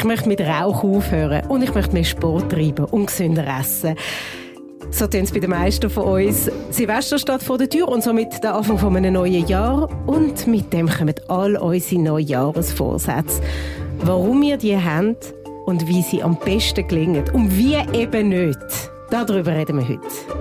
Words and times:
Ich 0.00 0.04
möchte 0.04 0.28
mit 0.28 0.40
Rauch 0.40 0.82
aufhören 0.82 1.44
und 1.50 1.60
ich 1.60 1.74
möchte 1.74 1.92
mehr 1.92 2.04
Sport 2.04 2.50
treiben 2.50 2.86
und 2.86 3.08
gesünder 3.08 3.44
essen. 3.60 3.96
So 4.90 5.06
tun 5.06 5.24
es 5.24 5.30
bei 5.30 5.40
den 5.40 5.50
meisten 5.50 5.90
von 5.90 6.04
uns. 6.04 6.50
Silvester 6.70 7.18
steht 7.18 7.42
vor 7.42 7.58
der 7.58 7.68
Tür 7.68 7.86
und 7.86 8.02
somit 8.02 8.42
der 8.42 8.54
Anfang 8.54 8.78
von 8.78 8.96
einem 8.96 9.12
neuen 9.12 9.46
Jahr. 9.46 9.90
Und 10.06 10.46
mit 10.46 10.72
dem 10.72 10.88
kommen 10.88 11.16
all 11.28 11.54
unsere 11.54 12.00
Neujahresvorsätze. 12.00 13.42
Warum 13.98 14.40
wir 14.40 14.56
die 14.56 14.74
haben 14.74 15.16
und 15.66 15.86
wie 15.86 16.00
sie 16.00 16.22
am 16.22 16.38
besten 16.38 16.88
gelingen 16.88 17.24
und 17.34 17.54
wie 17.58 17.76
eben 17.92 18.30
nicht. 18.30 18.58
Darüber 19.10 19.54
reden 19.54 19.76
wir 19.76 19.86
heute. 19.86 20.39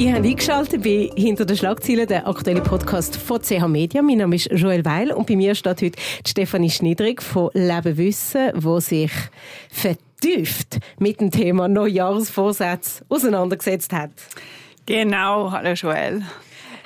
Ihr 0.00 0.14
habt 0.14 0.24
eingeschaltet 0.24 0.82
bei 0.82 1.10
«Hinter 1.14 1.44
den 1.44 1.58
Schlagzeilen», 1.58 2.06
der 2.06 2.26
aktuelle 2.26 2.62
Podcast 2.62 3.16
von 3.16 3.42
CH 3.42 3.68
Media. 3.68 4.00
Mein 4.00 4.16
Name 4.16 4.36
ist 4.36 4.50
Joel 4.50 4.82
Weil 4.86 5.12
und 5.12 5.26
bei 5.26 5.36
mir 5.36 5.54
steht 5.54 5.82
heute 5.82 6.00
Stefanie 6.26 6.70
Schniedrig 6.70 7.20
von 7.20 7.50
«Leben 7.52 7.98
Wissen», 7.98 8.50
wo 8.54 8.80
sich 8.80 9.12
vertieft 9.68 10.78
mit 10.98 11.20
dem 11.20 11.30
Thema 11.30 11.68
Neujahrsvorsätze 11.68 13.04
auseinandergesetzt 13.10 13.92
hat. 13.92 14.12
Genau, 14.86 15.52
hallo 15.52 15.74
Joel. 15.74 16.22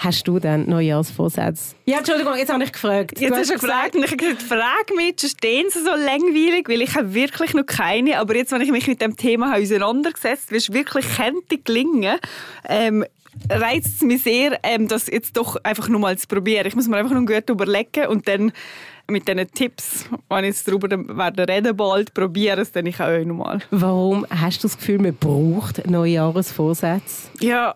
Hast 0.04 0.28
du 0.28 0.38
denn 0.38 0.68
Neujahrsvorsätze? 0.68 1.74
Ja, 1.86 1.96
Entschuldigung, 1.96 2.36
jetzt 2.36 2.52
habe 2.52 2.62
ich 2.62 2.72
gefragt. 2.72 3.18
Jetzt 3.18 3.34
hast 3.34 3.48
du 3.48 3.54
gefragt 3.54 3.96
und 3.96 4.04
ich 4.04 4.10
habe 4.10 4.18
gesagt, 4.18 4.42
frag 4.42 4.94
mich, 4.94 5.14
stehen 5.18 5.64
sie 5.70 5.78
so 5.78 5.92
langweilig, 5.92 6.68
weil 6.68 6.82
ich 6.82 6.94
habe 6.94 7.14
wirklich 7.14 7.54
noch 7.54 7.64
keine, 7.64 8.20
aber 8.20 8.36
jetzt, 8.36 8.52
wenn 8.52 8.60
ich 8.60 8.70
mich 8.70 8.86
mit 8.86 9.00
dem 9.00 9.16
Thema 9.16 9.56
auseinandergesetzt 9.56 10.48
habe, 10.48 10.52
wie 10.52 10.56
es 10.58 10.72
wirklich 10.74 11.06
könnte 11.16 11.56
gelingen, 11.56 12.18
ähm, 12.68 13.06
reizt 13.48 13.96
es 13.96 14.02
mich 14.02 14.22
sehr, 14.22 14.58
ähm, 14.62 14.88
das 14.88 15.06
jetzt 15.06 15.38
doch 15.38 15.56
einfach 15.62 15.88
nur 15.88 16.00
mal 16.00 16.18
zu 16.18 16.26
probieren. 16.26 16.66
Ich 16.66 16.74
muss 16.74 16.86
mir 16.86 16.98
einfach 16.98 17.18
noch 17.18 17.24
gut 17.24 17.48
überlegen 17.48 18.06
und 18.06 18.28
dann 18.28 18.52
mit 19.10 19.26
diesen 19.26 19.50
Tipps, 19.52 20.04
wenn 20.28 20.44
ich 20.44 20.50
jetzt 20.50 20.68
darüber 20.68 20.90
werde 20.90 21.48
reden 21.48 21.74
bald, 21.74 22.12
probiere 22.12 22.60
es 22.60 22.72
dann 22.72 22.84
ich 22.84 23.00
auch 23.00 23.24
noch 23.24 23.36
mal. 23.36 23.58
Warum 23.70 24.26
hast 24.28 24.62
du 24.62 24.68
das 24.68 24.76
Gefühl, 24.76 24.98
man 24.98 25.14
braucht 25.14 25.86
Neujahrsvorsätze? 25.86 27.28
Ja, 27.40 27.74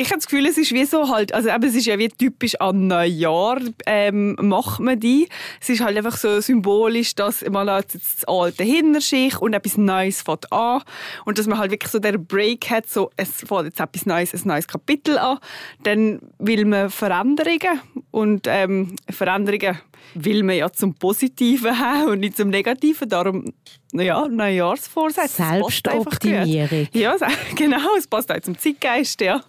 ich 0.00 0.06
habe 0.10 0.18
das 0.18 0.28
Gefühl, 0.28 0.46
es 0.46 0.56
ist 0.56 0.72
wie 0.72 0.84
so 0.84 1.08
halt, 1.08 1.34
also 1.34 1.48
eben, 1.48 1.64
es 1.64 1.74
ist 1.74 1.86
ja 1.86 1.98
wie 1.98 2.08
typisch 2.08 2.54
an 2.60 2.86
Neujahr 2.86 3.58
ähm, 3.84 4.36
macht 4.40 4.78
man 4.78 5.00
die. 5.00 5.28
Es 5.60 5.68
ist 5.70 5.80
halt 5.80 5.96
einfach 5.96 6.16
so 6.16 6.40
symbolisch, 6.40 7.16
dass 7.16 7.44
man 7.50 7.66
lässt 7.66 7.96
das 7.96 8.24
Alte 8.28 8.62
hinter 8.62 9.00
sich 9.00 9.36
und 9.40 9.54
etwas 9.54 9.76
Neues 9.76 10.22
fängt 10.22 10.52
an 10.52 10.82
und 11.24 11.36
dass 11.36 11.48
man 11.48 11.58
halt 11.58 11.72
wirklich 11.72 11.90
so 11.90 11.98
der 11.98 12.16
Break 12.16 12.70
hat, 12.70 12.88
so 12.88 13.10
es 13.16 13.42
fängt 13.44 13.64
jetzt 13.64 13.80
etwas 13.80 14.06
Neues, 14.06 14.32
ein 14.34 14.42
neues 14.44 14.68
Kapitel 14.68 15.18
an. 15.18 15.38
Dann 15.82 16.20
will 16.38 16.64
man 16.64 16.90
Veränderungen 16.90 17.80
und 18.12 18.46
ähm, 18.46 18.94
Veränderungen 19.10 19.80
will 20.14 20.44
man 20.44 20.56
ja 20.56 20.70
zum 20.70 20.94
Positiven 20.94 21.76
haben 21.80 22.12
und 22.12 22.20
nicht 22.20 22.36
zum 22.36 22.50
Negativen. 22.50 23.08
Darum, 23.08 23.52
naja, 23.92 24.26
Neujahrsvorsätze. 24.28 25.42
Selbstoptimierung. 25.42 26.88
Ja, 26.92 27.16
genau, 27.54 27.96
es 27.96 28.06
passt 28.06 28.30
auch 28.30 28.40
zum 28.40 28.58
Zeitgeist, 28.58 29.20
ja. 29.20 29.42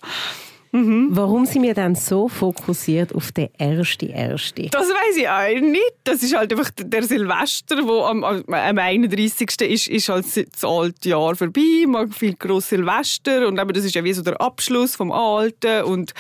Mhm. 0.71 1.09
Warum 1.11 1.45
sind 1.45 1.63
wir 1.63 1.73
dann 1.73 1.95
so 1.95 2.27
fokussiert 2.27 3.15
auf 3.15 3.31
den 3.31 3.49
ersten 3.57 4.09
ersten? 4.09 4.69
Das 4.69 4.87
weiß 4.87 5.17
ich 5.17 5.27
auch 5.27 5.61
nicht. 5.67 5.93
Das 6.03 6.21
ist 6.21 6.35
halt 6.35 6.51
einfach 6.51 6.69
der 6.77 7.03
Silvester, 7.03 7.77
wo 7.87 8.03
am, 8.03 8.23
am 8.23 8.77
31. 8.77 9.49
ist, 9.61 9.87
ist 9.87 10.09
halt 10.09 10.25
das 10.25 10.63
alte 10.63 11.09
Jahr 11.09 11.35
vorbei. 11.35 11.85
Man 11.87 12.11
viel 12.11 12.35
groß 12.35 12.69
Silvester 12.69 13.47
und 13.47 13.59
eben 13.59 13.73
das 13.73 13.85
ist 13.85 13.95
ja 13.95 14.03
wie 14.03 14.13
so 14.13 14.21
der 14.21 14.39
Abschluss 14.39 14.95
vom 14.95 15.11
Alten 15.11 15.83
und 15.83 16.13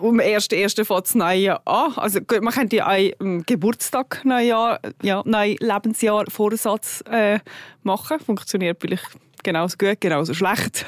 um 0.00 0.20
1.1. 0.20 0.84
fängt 0.84 1.04
das 1.06 1.14
neue 1.14 1.66
an. 1.66 1.92
Also 1.96 2.20
man 2.42 2.52
könnte 2.52 2.76
ja 2.76 2.86
einen 2.86 3.44
Geburtstag, 3.44 4.22
Neujahr, 4.24 4.78
ja, 5.02 5.22
neuen 5.24 5.56
Lebensjahr 5.58 6.24
Vorsatz 6.28 7.02
äh, 7.10 7.38
machen. 7.82 8.20
Funktioniert 8.20 8.78
vielleicht 8.80 9.16
genauso 9.42 9.76
gut, 9.78 10.00
genauso 10.00 10.34
schlecht. 10.34 10.86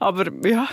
Aber 0.00 0.26
ja. 0.44 0.68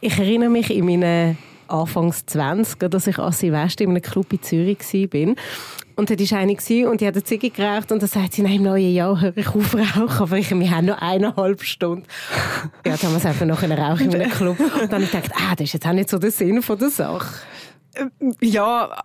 Ich 0.00 0.18
erinnere 0.18 0.50
mich 0.50 0.70
in 0.70 0.84
meinen 0.84 1.38
Anfangs 1.68 2.24
20, 2.26 2.90
dass 2.90 3.06
ich 3.06 3.18
an 3.18 3.32
Silvester 3.32 3.84
in 3.84 3.90
einem 3.90 4.02
Club 4.02 4.32
in 4.32 4.42
Zürich 4.42 4.78
war. 4.78 5.34
Und 5.96 6.10
dort 6.10 6.30
war 6.30 6.38
eine 6.38 6.52
und 6.52 7.00
die 7.00 7.06
hat 7.06 7.14
eine 7.14 7.24
Ziege 7.24 7.50
geraucht 7.50 7.90
und 7.90 8.02
dann 8.02 8.08
sagt 8.08 8.34
sie, 8.34 8.42
nein, 8.42 8.56
im 8.56 8.62
neuen 8.64 8.92
Jahr 8.92 9.18
höre 9.18 9.36
ich 9.36 9.48
auf 9.48 9.74
rauchen, 9.74 10.22
aber 10.22 10.36
ich, 10.36 10.50
wir 10.50 10.70
haben 10.70 10.86
noch 10.86 11.00
eineinhalb 11.00 11.62
Stunden. 11.62 12.04
Ja, 12.84 12.96
dann 12.96 13.02
haben 13.02 13.12
wir 13.12 13.16
es 13.16 13.26
einfach 13.26 13.46
noch 13.46 13.62
rauchen 13.62 14.10
in 14.12 14.20
einem 14.20 14.30
Club. 14.30 14.60
Und 14.60 14.92
dann 14.92 14.92
habe 14.92 15.04
ich 15.04 15.10
gedacht, 15.10 15.32
ah, 15.34 15.54
das 15.56 15.68
ist 15.68 15.72
jetzt 15.72 15.86
auch 15.86 15.92
nicht 15.92 16.10
so 16.10 16.18
der 16.18 16.30
Sinn 16.30 16.60
von 16.60 16.78
der 16.78 16.90
Sache. 16.90 17.40
Ja, 18.42 19.02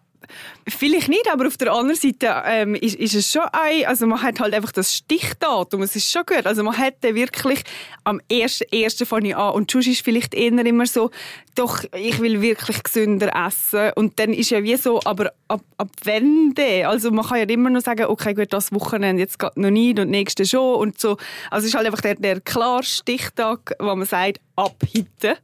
Vielleicht 0.67 1.09
nicht, 1.09 1.27
aber 1.31 1.47
auf 1.47 1.57
der 1.57 1.71
anderen 1.73 1.95
Seite 1.95 2.43
ähm, 2.45 2.75
ist, 2.75 2.95
ist, 2.95 3.15
es 3.15 3.31
schon 3.31 3.43
ein, 3.51 3.85
also 3.85 4.05
man 4.05 4.21
hat 4.21 4.39
halt 4.39 4.53
einfach 4.53 4.71
das 4.71 4.95
Stichdatum, 4.95 5.81
es 5.81 5.95
ist 5.95 6.11
schon 6.11 6.23
gut, 6.25 6.45
also 6.45 6.63
man 6.63 6.75
hätte 6.75 7.15
wirklich 7.15 7.63
am 8.03 8.21
1.1. 8.31 9.05
fange 9.05 9.29
ich 9.29 9.35
an 9.35 9.53
und 9.53 9.71
sonst 9.71 9.87
ist 9.87 10.03
vielleicht 10.03 10.33
eher 10.33 10.51
immer 10.65 10.85
so, 10.85 11.09
doch, 11.55 11.83
ich 11.95 12.19
will 12.19 12.41
wirklich 12.41 12.83
gesünder 12.83 13.31
essen 13.47 13.91
und 13.95 14.19
dann 14.19 14.33
ist 14.33 14.51
ja 14.51 14.63
wie 14.63 14.75
so, 14.77 15.01
aber 15.03 15.31
ab, 15.47 15.61
ab 15.77 15.89
wann 16.03 16.53
denn? 16.53 16.85
Also 16.85 17.11
man 17.11 17.25
kann 17.25 17.39
ja 17.39 17.45
immer 17.45 17.69
noch 17.69 17.81
sagen, 17.81 18.05
okay, 18.05 18.33
gut, 18.33 18.53
das 18.53 18.71
Wochenende 18.71 19.21
jetzt 19.21 19.39
geht 19.39 19.57
noch 19.57 19.71
nicht 19.71 19.99
und 19.99 20.09
nächste 20.09 20.45
schon 20.45 20.75
und 20.75 20.99
so, 20.99 21.17
also 21.49 21.65
es 21.65 21.71
ist 21.71 21.75
halt 21.75 21.87
einfach 21.87 22.01
der, 22.01 22.15
der 22.15 22.39
klare 22.39 22.83
Stichtag, 22.83 23.75
wo 23.79 23.95
man 23.95 24.05
sagt, 24.05 24.39
ab 24.55 24.75
heute 24.95 25.37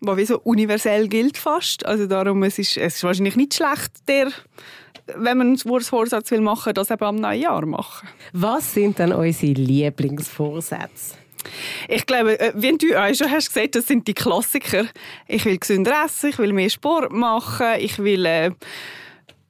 was 0.00 0.16
wie 0.16 0.24
so 0.24 0.40
universell 0.40 1.08
gilt 1.08 1.38
fast. 1.38 1.84
Also 1.84 2.06
darum, 2.06 2.42
es 2.42 2.58
ist, 2.58 2.76
es 2.76 2.96
ist 2.96 3.04
wahrscheinlich 3.04 3.36
nicht 3.36 3.54
schlecht, 3.54 4.08
der, 4.08 4.30
wenn 5.16 5.38
man 5.38 5.58
einen 5.64 5.80
Vorsatz 5.80 6.30
will 6.30 6.40
machen, 6.40 6.74
das 6.74 6.90
eben 6.90 7.04
am 7.04 7.16
neuen 7.16 7.40
Jahr 7.40 7.66
machen. 7.66 8.08
Was 8.32 8.74
sind 8.74 8.98
denn 8.98 9.12
unsere 9.12 9.52
Lieblingsvorsätze? 9.52 11.16
Ich 11.88 12.06
glaube, 12.06 12.38
äh, 12.38 12.52
wie 12.54 12.76
du 12.76 13.00
auch 13.00 13.14
schon 13.14 13.30
hast 13.30 13.48
gesagt, 13.48 13.74
das 13.74 13.86
sind 13.86 14.06
die 14.06 14.14
Klassiker. 14.14 14.86
Ich 15.26 15.44
will 15.44 15.58
gesünder 15.58 16.04
essen, 16.04 16.30
ich 16.30 16.38
will 16.38 16.52
mehr 16.52 16.70
Sport 16.70 17.12
machen, 17.12 17.66
ich 17.78 17.98
will 17.98 18.26
äh, 18.26 18.50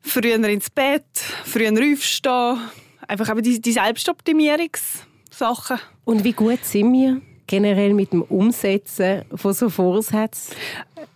früher 0.00 0.42
ins 0.44 0.70
Bett, 0.70 1.04
früher 1.44 1.72
aufstehen. 1.72 2.58
Einfach 3.06 3.30
eben 3.30 3.42
die, 3.42 3.60
die 3.60 3.72
Selbstoptimierungssachen. 3.72 5.78
Und 6.04 6.24
wie 6.24 6.32
gut 6.32 6.64
sind 6.64 6.92
wir? 6.92 7.20
Generell 7.50 7.94
mit 7.94 8.12
dem 8.12 8.22
Umsetzen 8.22 9.24
von 9.34 9.52
so 9.52 9.68
Vorsätzen? 9.68 10.54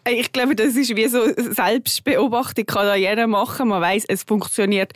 Ich 0.09 0.33
glaube, 0.33 0.57
das 0.57 0.75
ist 0.75 0.95
wie 0.97 1.07
so 1.07 1.21
Selbstbeobachtung, 1.37 2.67
kann 2.67 2.87
da 2.87 2.97
jeder 2.97 3.29
machen. 3.29 3.69
Man 3.69 3.81
weiß, 3.81 4.05
es 4.09 4.25
funktioniert 4.25 4.93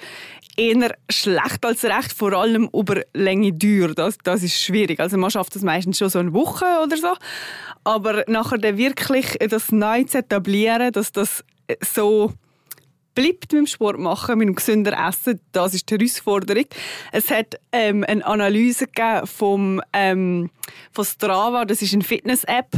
eher 0.56 0.96
schlecht 1.08 1.64
als 1.64 1.84
recht, 1.84 2.12
vor 2.12 2.32
allem 2.32 2.68
über 2.72 3.02
Länge 3.14 3.52
Dauer. 3.52 3.94
Das, 3.94 4.18
das 4.24 4.42
ist 4.42 4.60
schwierig. 4.60 4.98
Also 4.98 5.16
man 5.16 5.30
schafft 5.30 5.54
das 5.54 5.62
meistens 5.62 5.98
schon 5.98 6.08
so 6.08 6.18
eine 6.18 6.34
Woche 6.34 6.64
oder 6.84 6.96
so. 6.96 7.14
Aber 7.84 8.24
nachher 8.26 8.58
dann 8.58 8.76
wirklich 8.76 9.38
das 9.48 9.70
neu 9.70 10.02
zu 10.02 10.18
etablieren, 10.18 10.90
dass 10.90 11.12
das 11.12 11.44
so 11.94 12.32
bleibt 13.18 13.52
mit 13.52 13.62
dem 13.62 13.66
Sport 13.66 13.98
machen, 13.98 14.38
mit 14.38 14.46
dem 14.46 14.54
gesünder 14.54 14.92
Essen, 15.08 15.40
das 15.50 15.74
ist 15.74 15.90
die 15.90 15.96
Herausforderung. 15.96 16.66
Es 17.10 17.32
hat 17.32 17.58
ähm, 17.72 18.04
eine 18.06 18.24
Analyse 18.24 18.86
vom, 19.24 19.82
ähm, 19.92 20.50
von 20.92 21.04
Strava, 21.04 21.64
das 21.64 21.82
ist 21.82 21.94
eine 21.94 22.04
Fitness-App. 22.04 22.70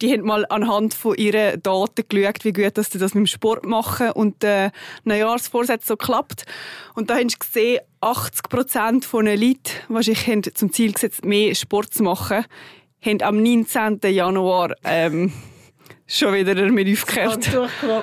Die 0.00 0.10
haben 0.10 0.22
mal 0.22 0.46
anhand 0.48 0.94
von 0.94 1.14
ihren 1.16 1.62
Daten 1.62 2.02
geschaut, 2.08 2.44
wie 2.46 2.54
gut 2.54 2.78
dass 2.78 2.92
sie 2.92 2.98
das 2.98 3.12
mit 3.12 3.24
dem 3.24 3.26
Sport 3.26 3.66
machen 3.66 4.12
und 4.12 4.42
äh, 4.42 4.70
Neujahrsvorsatz 5.04 5.86
so 5.86 5.96
klappt. 5.96 6.46
Und 6.94 7.10
da 7.10 7.16
haben 7.16 7.28
sie 7.28 7.38
gesehen, 7.38 7.80
80 8.00 8.48
Prozent 8.48 9.04
von 9.04 9.26
den 9.26 9.38
Leuten, 9.38 9.70
wahrscheinlich 9.88 10.26
haben 10.26 10.42
zum 10.54 10.72
Ziel 10.72 10.94
gesetzt, 10.94 11.26
mehr 11.26 11.54
Sport 11.54 11.92
zu 11.92 12.04
machen, 12.04 12.46
haben 13.04 13.20
am 13.20 13.42
19. 13.42 14.00
Januar 14.02 14.74
ähm, 14.82 15.30
schon 16.06 16.34
wieder 16.34 16.54
mit 16.70 16.88
aufgekehrt. 16.92 17.50
Ja. 17.52 18.02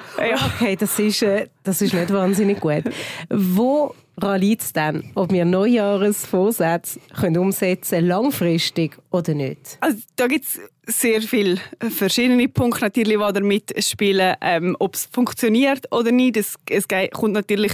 Okay, 0.56 0.76
das 0.76 0.98
ist, 1.00 1.22
äh, 1.22 1.48
das 1.64 1.82
ist 1.82 1.94
nicht 1.94 2.12
wahnsinnig 2.12 2.60
gut. 2.60 2.84
Woran 3.30 4.40
liegt 4.40 4.62
es 4.62 4.74
denn, 4.74 5.12
ob 5.16 5.32
wir 5.32 5.46
Neujahresvorsätze 5.46 7.00
können 7.20 7.38
umsetzen 7.38 7.96
können, 7.96 8.08
langfristig 8.08 8.98
oder 9.12 9.34
nicht? 9.34 9.78
Also, 9.80 9.98
da 10.16 10.28
gibt 10.28 10.46
es 10.46 10.60
sehr 10.88 11.22
viele 11.22 11.58
verschiedene 11.80 12.48
Punkte 12.48 12.82
natürlich, 12.82 13.18
die 13.18 13.34
damit 13.34 13.84
spielen, 13.84 14.36
ähm, 14.42 14.76
ob 14.80 14.96
es 14.96 15.06
funktioniert 15.06 15.92
oder 15.92 16.12
nicht. 16.12 16.38
Es, 16.38 16.56
es 16.70 16.88
kommt 17.12 17.34
natürlich, 17.34 17.74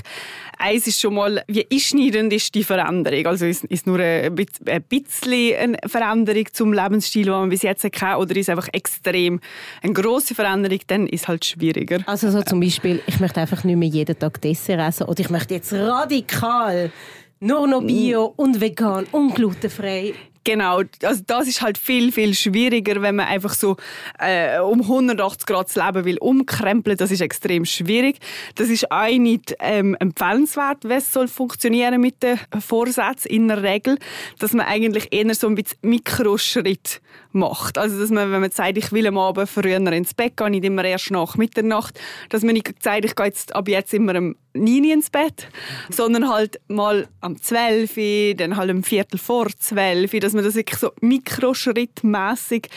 eins 0.57 0.88
ist 0.88 1.00
schon 1.00 1.15
mal, 1.15 1.44
wie 1.47 1.65
einschneidend 1.71 2.33
ist 2.33 2.53
die 2.53 2.63
Veränderung. 2.63 3.25
Also 3.25 3.45
ist, 3.45 3.63
ist 3.65 3.88
nur 3.88 4.00
ein 4.00 4.35
bisschen 4.35 5.56
eine 5.57 5.77
Veränderung 5.85 6.45
zum 6.51 6.73
Lebensstil, 6.73 7.23
den 7.23 7.33
man 7.33 7.50
bis 7.50 7.61
jetzt 7.61 7.83
hatte, 7.83 8.19
oder 8.19 8.35
ist 8.35 8.50
einfach 8.50 8.67
extrem 8.73 9.39
eine 9.81 9.94
grosse 9.94 10.35
Veränderung, 10.35 10.79
dann 10.88 11.07
ist 11.07 11.21
es 11.21 11.27
halt 11.27 11.45
schwieriger. 11.45 12.00
Also 12.06 12.29
so 12.29 12.41
zum 12.41 12.59
Beispiel, 12.59 13.01
ich 13.07 13.19
möchte 13.19 13.39
einfach 13.39 13.63
nicht 13.63 13.76
mehr 13.77 13.89
jeden 13.89 14.18
Tag 14.18 14.41
Dessert 14.41 14.79
essen 14.79 15.07
oder 15.07 15.19
ich 15.19 15.29
möchte 15.29 15.53
jetzt 15.56 15.74
radikal 15.74 16.91
nur 17.39 17.68
noch 17.68 17.81
Bio 17.81 18.33
und 18.35 18.59
vegan 18.59 19.06
und 19.12 19.35
glutenfrei 19.35 20.13
Genau, 20.47 20.81
also 21.03 21.24
das 21.27 21.45
ist 21.50 21.62
halt 21.62 21.77
viel, 21.77 22.13
viel 22.13 22.33
schwieriger, 22.33 23.01
wenn 23.01 23.18
man 23.18 23.27
einfach 23.27 23.53
so 23.53 23.75
äh, 24.18 24.59
um 24.59 24.79
180 24.79 25.45
Grad 25.45 25.68
das 25.68 25.75
Leben 25.75 26.06
will 26.06 26.18
umkrempeln. 26.19 26.95
Das 26.95 27.12
ist 27.12 27.19
extrem 27.19 27.65
schwierig. 27.65 28.19
Das 28.56 28.69
ist 28.69 28.89
auch 28.89 29.09
nicht 29.09 29.57
ähm, 29.59 29.97
empfehlenswert, 30.00 30.85
wie 30.85 30.94
es 30.94 31.12
soll 31.12 31.27
funktionieren 31.27 32.00
mit 32.00 32.23
den 32.23 32.39
Vorsätzen 32.62 33.30
in 33.30 33.50
der 33.50 33.62
Regel, 33.62 33.97
dass 34.39 34.53
man 34.53 34.65
eigentlich 34.65 35.12
eher 35.12 35.35
so 35.35 35.47
ein 35.47 35.56
bisschen 35.56 35.80
Mikroschritt 35.81 37.01
macht. 37.37 37.77
Also 37.77 37.99
dass 37.99 38.09
man, 38.09 38.31
wenn 38.31 38.41
man 38.41 38.51
sagt, 38.51 38.77
ich 38.77 38.91
will 38.91 39.07
am 39.07 39.17
Abend 39.17 39.49
früher 39.49 39.77
ins 39.77 40.13
Bett 40.13 40.37
gehen, 40.37 40.51
nicht 40.51 40.65
immer 40.65 40.83
erst 40.83 41.11
nach 41.11 41.35
Mitternacht, 41.37 41.99
dass 42.29 42.43
man 42.43 42.53
nicht 42.53 42.83
sagt, 42.83 43.05
ich 43.05 43.15
gehe 43.15 43.27
jetzt 43.27 43.55
ab 43.55 43.67
jetzt 43.67 43.93
immer 43.93 44.15
um 44.17 44.35
9 44.53 44.83
ins 44.83 45.09
Bett, 45.09 45.47
sondern 45.89 46.29
halt 46.29 46.59
mal 46.67 47.07
am 47.21 47.41
12, 47.41 48.35
dann 48.37 48.57
halt 48.57 48.71
um 48.71 48.83
Viertel 48.83 49.17
vor 49.17 49.47
12, 49.47 50.19
dass 50.19 50.33
man 50.33 50.43
das 50.43 50.55
wirklich 50.55 50.79
so 50.79 50.91
mikroschrittmäßig 51.01 52.69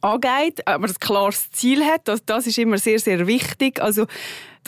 angeht, 0.00 0.66
aber 0.66 0.86
ein 0.86 0.94
klares 0.94 1.50
Ziel 1.50 1.84
hat. 1.84 2.08
Das, 2.08 2.24
das 2.24 2.46
ist 2.46 2.58
immer 2.58 2.78
sehr, 2.78 2.98
sehr 2.98 3.26
wichtig. 3.26 3.80
Also, 3.80 4.06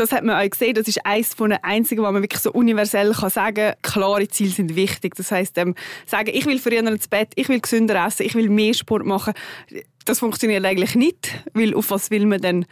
das 0.00 0.12
hat 0.12 0.25
man 0.25 0.37
auch 0.37 0.50
gesehen, 0.50 0.75
das 0.75 0.88
ist 0.88 1.05
eines 1.05 1.35
von 1.35 1.50
den 1.50 1.58
einzigen, 1.62 2.02
wo 2.02 2.11
man 2.11 2.23
wirklich 2.23 2.41
so 2.41 2.52
universell 2.52 3.12
kann 3.12 3.31
sagen 3.31 3.75
kann, 3.82 3.93
klare 3.93 4.29
Ziele 4.29 4.50
sind 4.50 4.75
wichtig. 4.75 5.14
Das 5.14 5.31
heißt, 5.31 5.58
ähm, 5.58 5.75
sagen, 6.06 6.31
ich 6.32 6.47
will 6.47 6.58
früher 6.58 6.79
ins 6.79 7.08
Bett, 7.08 7.32
ich 7.37 7.49
will 7.49 7.61
gesünder 7.61 8.06
essen, 8.06 8.25
ich 8.25 8.35
will 8.35 8.49
mehr 8.49 8.75
Sport 8.75 9.05
machen, 9.05 9.35
das 10.06 10.19
funktioniert 10.19 10.64
eigentlich 10.64 10.94
nicht, 10.94 11.44
weil 11.52 11.75
auf 11.75 11.91
was 11.91 12.11
will 12.11 12.26
man 12.26 12.41
denn 12.41 12.67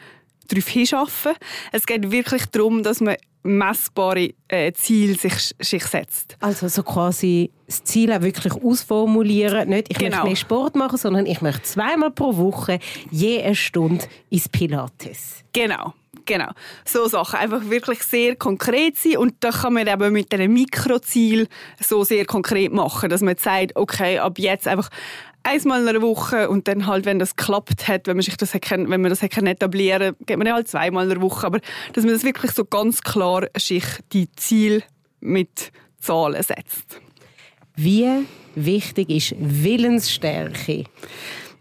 darauf 0.49 0.69
hinschaffen? 0.69 1.33
Es 1.73 1.87
geht 1.87 2.11
wirklich 2.11 2.47
darum, 2.47 2.83
dass 2.83 3.01
man 3.01 3.17
messbare 3.43 4.31
äh, 4.49 4.73
Ziele 4.73 5.15
sich, 5.15 5.55
sich 5.61 5.85
setzt. 5.85 6.37
Also 6.41 6.69
so 6.69 6.83
quasi 6.83 7.51
das 7.67 7.85
Ziel 7.85 8.13
auch 8.13 8.23
wirklich 8.23 8.53
ausformulieren. 8.55 9.69
Nicht, 9.69 9.91
ich 9.91 9.99
genau. 9.99 10.17
möchte 10.17 10.27
mehr 10.27 10.37
Sport 10.37 10.77
machen, 10.77 10.99
sondern 10.99 11.27
ich 11.27 11.41
möchte 11.41 11.63
zweimal 11.63 12.11
pro 12.11 12.37
Woche 12.37 12.79
je 13.11 13.43
eine 13.43 13.55
Stunde 13.55 14.05
ins 14.31 14.49
Pilates. 14.49 15.45
Genau. 15.53 15.95
Genau, 16.29 16.51
so 16.85 17.09
Sachen. 17.09 17.39
Einfach 17.39 17.71
wirklich 17.71 18.03
sehr 18.03 18.37
konkret 18.37 18.99
sein 18.99 19.17
und 19.17 19.37
da 19.41 19.51
kann 19.51 19.73
man 19.73 19.87
eben 19.87 20.13
mit 20.13 20.33
einem 20.35 20.53
Mikroziel 20.53 21.49
so 21.81 22.05
sehr 22.05 22.27
konkret 22.27 22.71
machen, 22.71 23.09
dass 23.09 23.23
man 23.23 23.39
sagt, 23.39 23.75
okay, 23.77 24.19
ab 24.19 24.39
jetzt 24.39 24.69
einfach 24.69 24.91
einmal 25.43 25.81
in 25.81 25.89
einer 25.89 26.03
Woche 26.03 26.51
und 26.51 26.69
dann 26.69 26.87
halt, 26.87 27.07
wenn 27.07 27.19
das 27.19 27.37
klappt 27.37 27.89
hat, 27.89 28.07
wenn 28.07 28.19
man 28.19 28.23
sich 28.23 28.37
das 28.37 28.53
wenn 28.53 29.01
man 29.01 29.05
das 29.05 29.23
etablieren 29.23 30.17
kann, 30.17 30.27
geht 30.27 30.37
man 30.37 30.53
halt 30.53 30.69
zweimal 30.69 31.07
in 31.07 31.13
einer 31.13 31.23
Woche. 31.23 31.47
Aber 31.47 31.61
dass 31.95 32.05
man 32.05 32.13
das 32.13 32.25
wirklich 32.25 32.51
so 32.51 32.67
ganz 32.67 33.01
klar 33.01 33.47
sich 33.57 33.85
die 34.13 34.31
Ziel 34.33 34.83
mit 35.21 35.73
Zahlen 35.99 36.43
setzt. 36.43 37.01
Wie 37.75 38.07
wichtig 38.55 39.09
ist 39.09 39.35
Willensstärke 39.39 40.85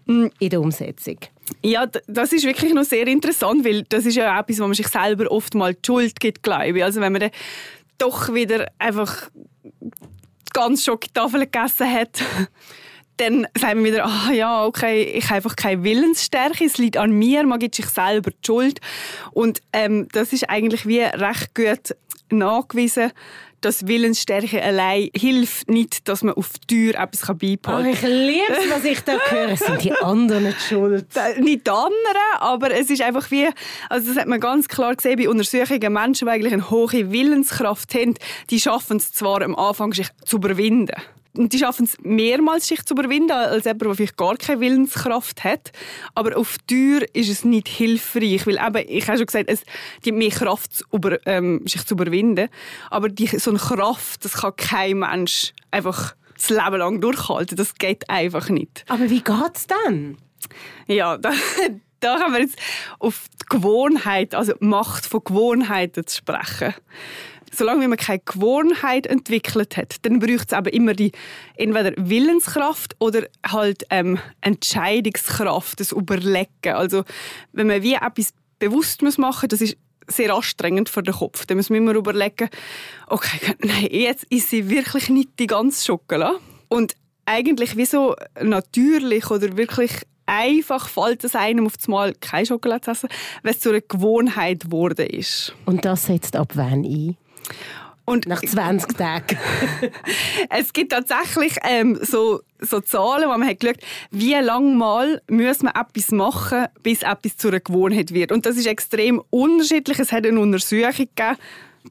in 0.06 0.32
der 0.42 0.60
Umsetzung? 0.60 1.20
Ja, 1.64 1.86
das 2.08 2.34
ist 2.34 2.46
wirklich 2.46 2.74
noch 2.74 2.84
sehr 2.84 3.08
interessant, 3.08 3.66
weil 3.66 3.84
das 3.84 4.06
ist 4.06 4.16
ja 4.16 4.40
etwas, 4.40 4.60
wo 4.60 4.64
man 4.64 4.74
sich 4.74 4.88
selber 4.88 5.32
oft 5.32 5.56
mal 5.56 5.74
die 5.74 5.82
Schuld 5.86 6.20
gibt, 6.20 6.44
glaube 6.44 6.78
ich. 6.78 6.84
Also 6.84 7.02
wenn 7.02 7.12
man 7.12 7.22
dann 7.22 7.32
doch 7.98 8.34
wieder 8.34 8.68
einfach 8.78 9.30
ganz 10.54 10.84
Schokotafel 10.84 11.42
gegessen 11.42 11.92
hat 11.92 12.24
dann 13.18 13.48
sagen 13.58 13.84
wir 13.84 13.94
wieder, 13.94 14.06
ah 14.06 14.32
ja, 14.32 14.66
okay, 14.66 15.04
ich 15.04 15.26
habe 15.26 15.36
einfach 15.36 15.56
keine 15.56 15.84
Willensstärke, 15.84 16.66
es 16.66 16.78
liegt 16.78 16.98
an 16.98 17.12
mir, 17.12 17.44
man 17.46 17.60
gibt 17.60 17.76
sich 17.76 17.88
selber 17.88 18.32
die 18.32 18.46
Schuld. 18.46 18.80
Und 19.32 19.62
ähm, 19.74 20.08
das 20.12 20.34
ist 20.34 20.50
eigentlich 20.50 20.86
wie 20.86 21.02
recht 21.02 21.56
gut 21.56 21.96
nachgewiesen, 22.30 23.12
dass 23.62 23.88
Willensstärke 23.88 24.62
allein 24.62 25.10
hilft 25.16 25.70
nicht, 25.70 26.08
dass 26.08 26.24
man 26.24 26.36
auf 26.36 26.50
die 26.50 26.68
Tür 26.68 27.00
etwas 27.00 27.22
beibehalten 27.28 27.66
kann. 27.66 27.86
Oh, 27.86 27.90
ich 27.90 28.02
liebe 28.02 28.54
es, 28.54 28.70
was 28.70 28.86
ich 28.86 29.00
da 29.02 29.18
höre. 29.30 29.50
Es 29.50 29.60
sind 29.60 29.84
die 29.84 29.94
anderen 29.94 30.46
die 30.46 30.60
schuld. 30.60 31.08
Nicht 31.40 31.66
die 31.66 31.72
anderen, 31.72 31.92
aber 32.40 32.72
es 32.72 32.90
ist 32.90 33.02
einfach 33.02 33.30
wie, 33.32 33.50
also 33.90 34.10
das 34.10 34.22
hat 34.22 34.28
man 34.28 34.40
ganz 34.40 34.68
klar 34.68 34.96
gesehen 34.96 35.18
bei 35.18 35.30
Untersuchungen, 35.30 35.94
Menschen, 35.94 36.28
die 36.28 36.32
eigentlich 36.32 36.54
eine 36.54 36.70
hohe 36.70 37.12
Willenskraft 37.12 37.94
haben, 37.96 38.14
die 38.50 38.60
schaffen 38.60 38.98
es 38.98 39.12
zwar 39.12 39.42
am 39.42 39.56
Anfang, 39.56 39.94
sich 39.94 40.08
zu 40.26 40.38
überwinden. 40.38 40.96
Und 41.38 41.54
die 41.54 41.60
schaffen 41.60 41.86
es 41.86 41.98
mehrmals, 42.02 42.68
sich 42.68 42.84
zu 42.84 42.94
überwinden, 42.94 43.32
als 43.32 43.66
jemand, 43.66 43.82
der 43.84 43.96
vielleicht 43.96 44.18
gar 44.18 44.36
keine 44.38 44.60
Willenskraft 44.60 45.44
hat. 45.44 45.72
Aber 46.16 46.38
auf 46.38 46.58
Tür 46.68 47.06
ist 47.14 47.30
es 47.30 47.46
nicht 47.46 47.68
hilfreich, 47.68 48.46
weil 48.48 48.58
eben, 48.58 48.90
ich 48.90 49.08
habe 49.08 49.18
schon 49.18 49.28
gesagt, 49.28 49.50
es 49.50 49.64
gibt 50.02 50.18
mehr 50.18 50.32
Kraft, 50.32 50.84
über, 50.92 51.26
ähm, 51.26 51.62
sich 51.66 51.86
zu 51.86 51.94
überwinden. 51.96 52.50
Aber 52.90 53.10
die, 53.10 53.28
so 53.28 53.52
eine 53.52 53.60
Kraft, 53.60 54.26
das 54.26 54.34
kann 54.34 54.56
kein 54.56 55.00
Mensch 55.00 55.54
einfach 55.72 56.16
das 56.36 56.50
Leben 56.50 56.78
lang 56.78 57.02
durchhalten. 57.02 57.58
Das 57.58 57.76
geht 57.76 58.10
einfach 58.10 58.50
nicht. 58.50 58.86
Aber 58.88 59.10
wie 59.10 59.22
geht 59.22 59.56
es 59.56 59.68
dann? 59.68 60.18
Ja, 60.88 61.18
da, 61.18 61.32
da 62.00 62.20
haben 62.20 62.34
wir 62.34 62.42
jetzt 62.42 62.58
auf 63.00 63.26
die 63.42 63.58
Gewohnheit, 63.58 64.36
also 64.36 64.54
die 64.54 64.66
Macht 64.66 65.06
von 65.06 65.24
Gewohnheiten 65.24 66.06
zu 66.06 66.18
sprechen 66.18 66.74
solange 67.52 67.88
man 67.88 67.98
keine 67.98 68.20
Gewohnheit 68.20 69.08
entwickelt 69.08 69.78
hat, 69.78 69.96
dann 70.04 70.20
braucht 70.20 70.48
es 70.48 70.54
aber 70.54 70.74
immer 70.74 70.94
die 70.94 71.12
entweder 71.56 71.94
Willenskraft 71.98 72.96
oder 73.00 73.28
halt 73.46 73.86
ähm, 73.90 74.20
Entscheidungskraft, 74.42 75.80
das 75.80 75.92
Überlegen. 75.92 76.74
Also 76.74 77.04
wenn 77.54 77.68
man 77.68 77.84
wie 77.84 77.96
etwas 77.96 78.34
bewusst 78.60 79.02
muss 79.02 79.18
machen, 79.18 79.50
das 79.50 79.62
ist 79.62 79.78
sehr 80.08 80.34
anstrengend 80.34 80.90
für 80.90 81.04
den 81.04 81.14
Kopf. 81.14 81.46
Dann 81.46 81.58
muss 81.58 81.70
man 81.70 81.80
immer 81.80 81.94
überlegen, 81.94 82.50
okay, 83.08 83.56
nein, 83.60 83.88
jetzt 83.92 84.26
ist 84.26 84.50
sie 84.50 84.70
wirklich 84.70 85.10
nicht 85.10 85.32
die 85.40 85.48
ganze 85.48 85.86
Schokolade. 85.86 86.40
Und 86.70 86.96
eigentlich 87.26 87.76
wie 87.76 87.86
so 87.86 88.16
natürlich 88.42 89.30
oder 89.30 89.58
wirklich 89.58 89.92
einfach 90.26 90.88
fällt 90.88 91.24
es 91.24 91.36
einem 91.36 91.66
auf 91.66 91.78
das 91.78 91.88
Mal 91.88 92.14
Schokolade 92.46 92.82
zu 92.82 92.92
essen, 92.92 93.10
wenn 93.44 93.54
es 93.54 93.60
zu 93.60 93.70
einer 93.70 93.82
Gewohnheit 93.82 94.66
geworden 94.66 95.08
ist. 95.08 95.54
Und 95.66 95.86
das 95.86 96.06
setzt 96.06 96.36
ab 96.36 96.52
wann 96.56 96.84
ein? 96.84 97.18
Und 98.10 98.26
Nach 98.26 98.42
20 98.42 98.96
Tagen. 98.96 99.38
es 100.50 100.72
gibt 100.72 100.94
tatsächlich 100.94 101.58
ähm, 101.64 102.00
so, 102.02 102.40
so 102.58 102.80
Zahlen, 102.80 103.26
wo 103.26 103.38
man 103.38 103.46
hat 103.46 103.60
geschaut, 103.60 103.80
wie 104.12 104.34
lange 104.34 104.76
mal 104.76 105.22
muss 105.30 105.62
man 105.62 105.74
etwas 105.76 106.12
machen, 106.12 106.68
bis 106.84 107.04
etwas 107.04 107.36
zu 107.36 107.50
einer 107.50 107.60
Gewohnheit 107.60 108.14
wird. 108.14 108.32
Und 108.32 108.46
das 108.46 108.56
ist 108.56 108.66
extrem 108.66 109.22
unterschiedlich. 109.30 110.00
Es 110.00 110.14
hat 110.14 110.26
eine 110.26 110.40
Untersuchung 110.40 110.94
gegeben, 110.94 111.38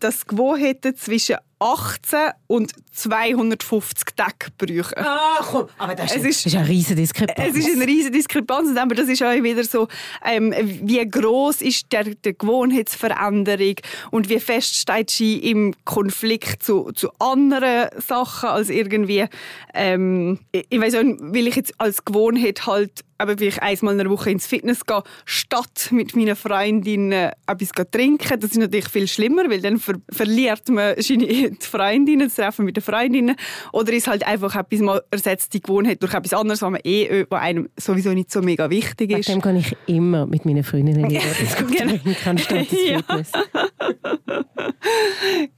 dass 0.00 0.26
Gewohnheiten 0.26 0.96
zwischen 0.96 1.36
18 1.58 2.18
und 2.48 2.72
250 2.92 4.14
Tage 4.14 4.50
brauchen. 4.58 4.98
Ah, 4.98 5.38
komm, 5.40 5.68
aber 5.78 5.94
das 5.94 6.14
ist, 6.14 6.24
es 6.24 6.24
ist, 6.24 6.46
ist 6.46 6.56
eine 6.56 6.68
riesige 6.68 6.96
Diskrepanz. 6.96 7.48
Es 7.48 7.56
ist 7.56 7.74
eine 7.74 7.86
riesige 7.86 8.10
Diskrepanz, 8.10 8.76
aber 8.76 8.94
das 8.94 9.08
ist 9.08 9.22
auch 9.22 9.42
wieder 9.42 9.64
so, 9.64 9.88
ähm, 10.24 10.54
wie 10.82 11.08
groß 11.08 11.62
ist 11.62 11.92
der, 11.92 12.04
der 12.04 12.34
Gewohnheitsveränderung 12.34 13.76
und 14.10 14.28
wie 14.28 14.40
fest 14.40 14.76
steht 14.76 15.10
sie 15.10 15.38
im 15.38 15.74
Konflikt 15.84 16.62
zu, 16.62 16.92
zu 16.92 17.10
anderen 17.18 17.88
Sachen 18.06 18.50
als 18.50 18.68
irgendwie, 18.68 19.24
ähm, 19.72 20.38
ich 20.52 20.80
weiß 20.80 20.94
auch, 20.96 21.02
will 21.02 21.46
ich 21.46 21.56
jetzt 21.56 21.74
als 21.78 22.04
Gewohnheit 22.04 22.66
halt 22.66 23.04
aber 23.18 23.38
wie 23.38 23.46
ich 23.46 23.62
einmal 23.62 23.92
in 23.92 23.98
der 23.98 24.10
Woche 24.10 24.30
ins 24.30 24.46
Fitness 24.46 24.84
gehe, 24.84 25.02
statt 25.24 25.88
mit 25.90 26.14
meinen 26.16 26.36
Freundinnen 26.36 27.30
etwas 27.46 27.70
zu 27.74 27.90
trinken. 27.90 28.40
Das 28.40 28.50
ist 28.50 28.58
natürlich 28.58 28.88
viel 28.88 29.08
schlimmer, 29.08 29.48
weil 29.48 29.60
dann 29.60 29.78
ver 29.78 29.94
verliert 30.10 30.68
man 30.68 30.94
die 31.50 31.66
Freundinnen, 31.66 32.28
das 32.28 32.36
Treffen 32.36 32.64
mit 32.64 32.76
den 32.76 32.82
Freundinnen. 32.82 33.36
Oder 33.72 33.92
ist 33.92 34.06
halt 34.06 34.26
einfach 34.26 34.54
etwas 34.54 34.80
mal 34.80 35.02
ersetzt 35.10 35.54
die 35.54 35.60
Gewohnheit 35.60 36.02
durch 36.02 36.14
etwas 36.14 36.32
anderes, 36.32 36.62
was, 36.62 36.70
man 36.70 36.80
eh, 36.84 37.26
was 37.28 37.40
einem 37.40 37.68
sowieso 37.76 38.10
nicht 38.10 38.30
so 38.30 38.42
mega 38.42 38.70
wichtig 38.70 39.10
ist. 39.10 39.28
Dem 39.28 39.40
kann 39.40 39.56
ich 39.56 39.76
immer 39.86 40.26
mit 40.26 40.44
meinen 40.44 40.64
Freundinnen 40.64 41.10
ins 41.10 41.56
genau. 41.56 41.96
trinken, 41.96 42.38
statt 42.38 42.58
ins 42.58 42.68
Fitness. 42.68 43.32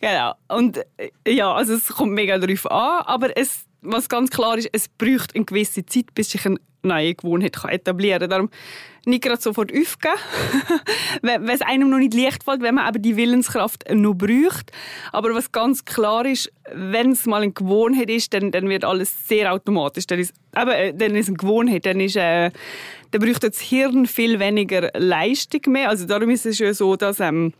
genau. 0.00 0.34
Und 0.48 0.80
ja, 1.26 1.52
also 1.52 1.74
es 1.74 1.86
kommt 1.88 2.12
mega 2.12 2.38
darauf 2.38 2.70
an, 2.70 3.02
aber 3.06 3.36
es 3.36 3.64
was 3.80 4.08
ganz 4.08 4.30
klar 4.30 4.58
ist, 4.58 4.68
es 4.72 4.88
braucht 4.88 5.34
eine 5.34 5.44
gewisse 5.44 5.86
Zeit, 5.86 6.14
bis 6.14 6.30
sich 6.30 6.44
eine 6.46 6.56
neue 6.82 7.14
Gewohnheit 7.14 7.56
etablieren 7.64 8.20
kann. 8.20 8.30
Darum 8.30 8.50
nicht 9.08 9.22
gerade 9.22 9.40
sofort 9.40 9.72
aufgeben, 9.72 10.14
wenn 11.22 11.48
es 11.48 11.62
einem 11.62 11.90
noch 11.90 11.98
nicht 11.98 12.14
leicht 12.14 12.44
fällt, 12.44 12.62
wenn 12.62 12.74
man 12.74 12.84
aber 12.84 12.98
die 12.98 13.16
Willenskraft 13.16 13.84
noch 13.90 14.14
braucht. 14.14 14.70
Aber 15.12 15.34
was 15.34 15.50
ganz 15.50 15.84
klar 15.84 16.26
ist, 16.26 16.52
wenn 16.72 17.12
es 17.12 17.26
mal 17.26 17.42
eine 17.42 17.52
Gewohnheit 17.52 18.10
ist, 18.10 18.34
dann, 18.34 18.50
dann 18.50 18.68
wird 18.68 18.84
alles 18.84 19.26
sehr 19.26 19.52
automatisch. 19.52 20.06
Dann 20.06 20.18
ist, 20.18 20.34
aber, 20.52 20.76
äh, 20.76 20.94
dann 20.94 21.14
ist 21.16 21.28
eine 21.28 21.36
Gewohnheit, 21.36 21.86
dann, 21.86 22.00
ist, 22.00 22.16
äh, 22.16 22.50
dann 23.10 23.20
braucht 23.20 23.44
das 23.44 23.60
Hirn 23.60 24.06
viel 24.06 24.38
weniger 24.38 24.90
Leistung 24.94 25.60
mehr. 25.72 25.88
Also 25.88 26.06
darum 26.06 26.30
ist 26.30 26.46
es 26.46 26.58
ja 26.58 26.72
so, 26.72 26.96
dass... 26.96 27.20
Ähm, 27.20 27.52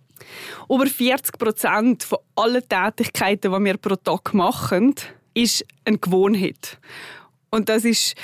über 0.69 0.87
40 0.87 1.39
Prozent 1.39 2.03
von 2.03 2.19
allen 2.35 2.63
Tätigkeiten, 2.69 3.53
die 3.53 3.65
wir 3.65 3.77
pro 3.77 3.95
Tag 3.95 4.35
machen, 4.35 4.95
ist 5.33 5.65
eine 5.85 5.99
Gewohnheit. 5.99 6.79
Und 7.51 7.69
das 7.69 7.85
ist 7.85 8.15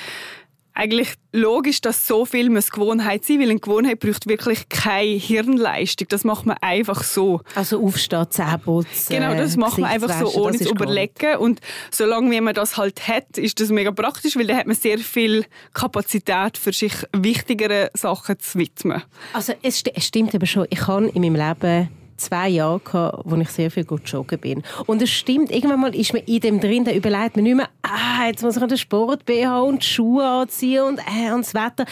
eigentlich 0.75 1.13
logisch, 1.31 1.79
dass 1.81 2.05
so 2.05 2.25
viel 2.25 2.49
muss 2.49 2.69
Gewohnheit 2.69 3.23
sein, 3.25 3.39
weil 3.39 3.49
eine 3.49 3.59
Gewohnheit 3.59 3.99
braucht 3.99 4.27
wirklich 4.27 4.67
keine 4.69 5.15
Hirnleistung. 5.15 6.07
Das 6.09 6.25
macht 6.25 6.45
man 6.45 6.57
einfach 6.61 7.03
so. 7.03 7.41
Also 7.55 7.81
aufstehen, 7.81 8.25
Zähne 8.29 8.59
putzen, 8.59 9.07
Genau, 9.07 9.33
das 9.35 9.55
macht 9.55 9.77
man 9.77 9.89
einfach 9.89 10.19
so, 10.19 10.33
ohne 10.33 10.57
zu 10.57 10.69
überlegen. 10.69 11.37
Und 11.37 11.61
solange 11.91 12.29
wie 12.29 12.41
man 12.41 12.53
das 12.53 12.75
halt 12.75 13.07
hat, 13.07 13.37
ist 13.37 13.59
das 13.59 13.69
mega 13.69 13.91
praktisch, 13.91 14.35
weil 14.35 14.47
dann 14.47 14.57
hat 14.57 14.67
man 14.67 14.75
sehr 14.75 14.99
viel 14.99 15.45
Kapazität 15.73 16.57
für 16.57 16.73
sich 16.73 16.93
wichtigere 17.13 17.89
Sachen 17.93 18.37
zu 18.39 18.59
widmen. 18.59 19.01
Also 19.33 19.53
es, 19.61 19.79
st 19.79 19.91
es 19.95 20.05
stimmt 20.05 20.33
eben 20.33 20.45
schon. 20.45 20.67
Ich 20.69 20.87
habe 20.87 21.07
in 21.07 21.21
meinem 21.21 21.35
Leben 21.35 21.89
zwei 22.17 22.49
Jahre 22.49 22.79
gehabt, 22.79 23.21
wo 23.25 23.35
ich 23.35 23.49
sehr 23.49 23.71
viel 23.71 23.85
gut 23.85 24.07
joggen 24.09 24.39
bin. 24.39 24.63
Und 24.85 25.01
es 25.01 25.09
stimmt, 25.09 25.51
irgendwann 25.51 25.81
mal 25.81 25.95
ist 25.95 26.13
man 26.13 26.23
in 26.23 26.39
dem 26.39 26.59
drin, 26.59 26.85
da 26.85 26.91
überlegt 26.91 27.35
man 27.35 27.43
nicht 27.43 27.55
mehr, 27.55 27.69
ah, 27.83 28.27
jetzt 28.27 28.43
muss 28.43 28.57
ich 28.57 28.63
den 28.63 28.77
Sport 28.77 29.25
BH 29.25 29.59
und 29.61 29.81
die 29.81 29.87
Schuhe 29.87 30.25
anziehen 30.25 30.83
und, 30.83 30.99
äh, 30.99 31.31
und 31.31 31.45
das 31.45 31.53
Wetter. 31.53 31.85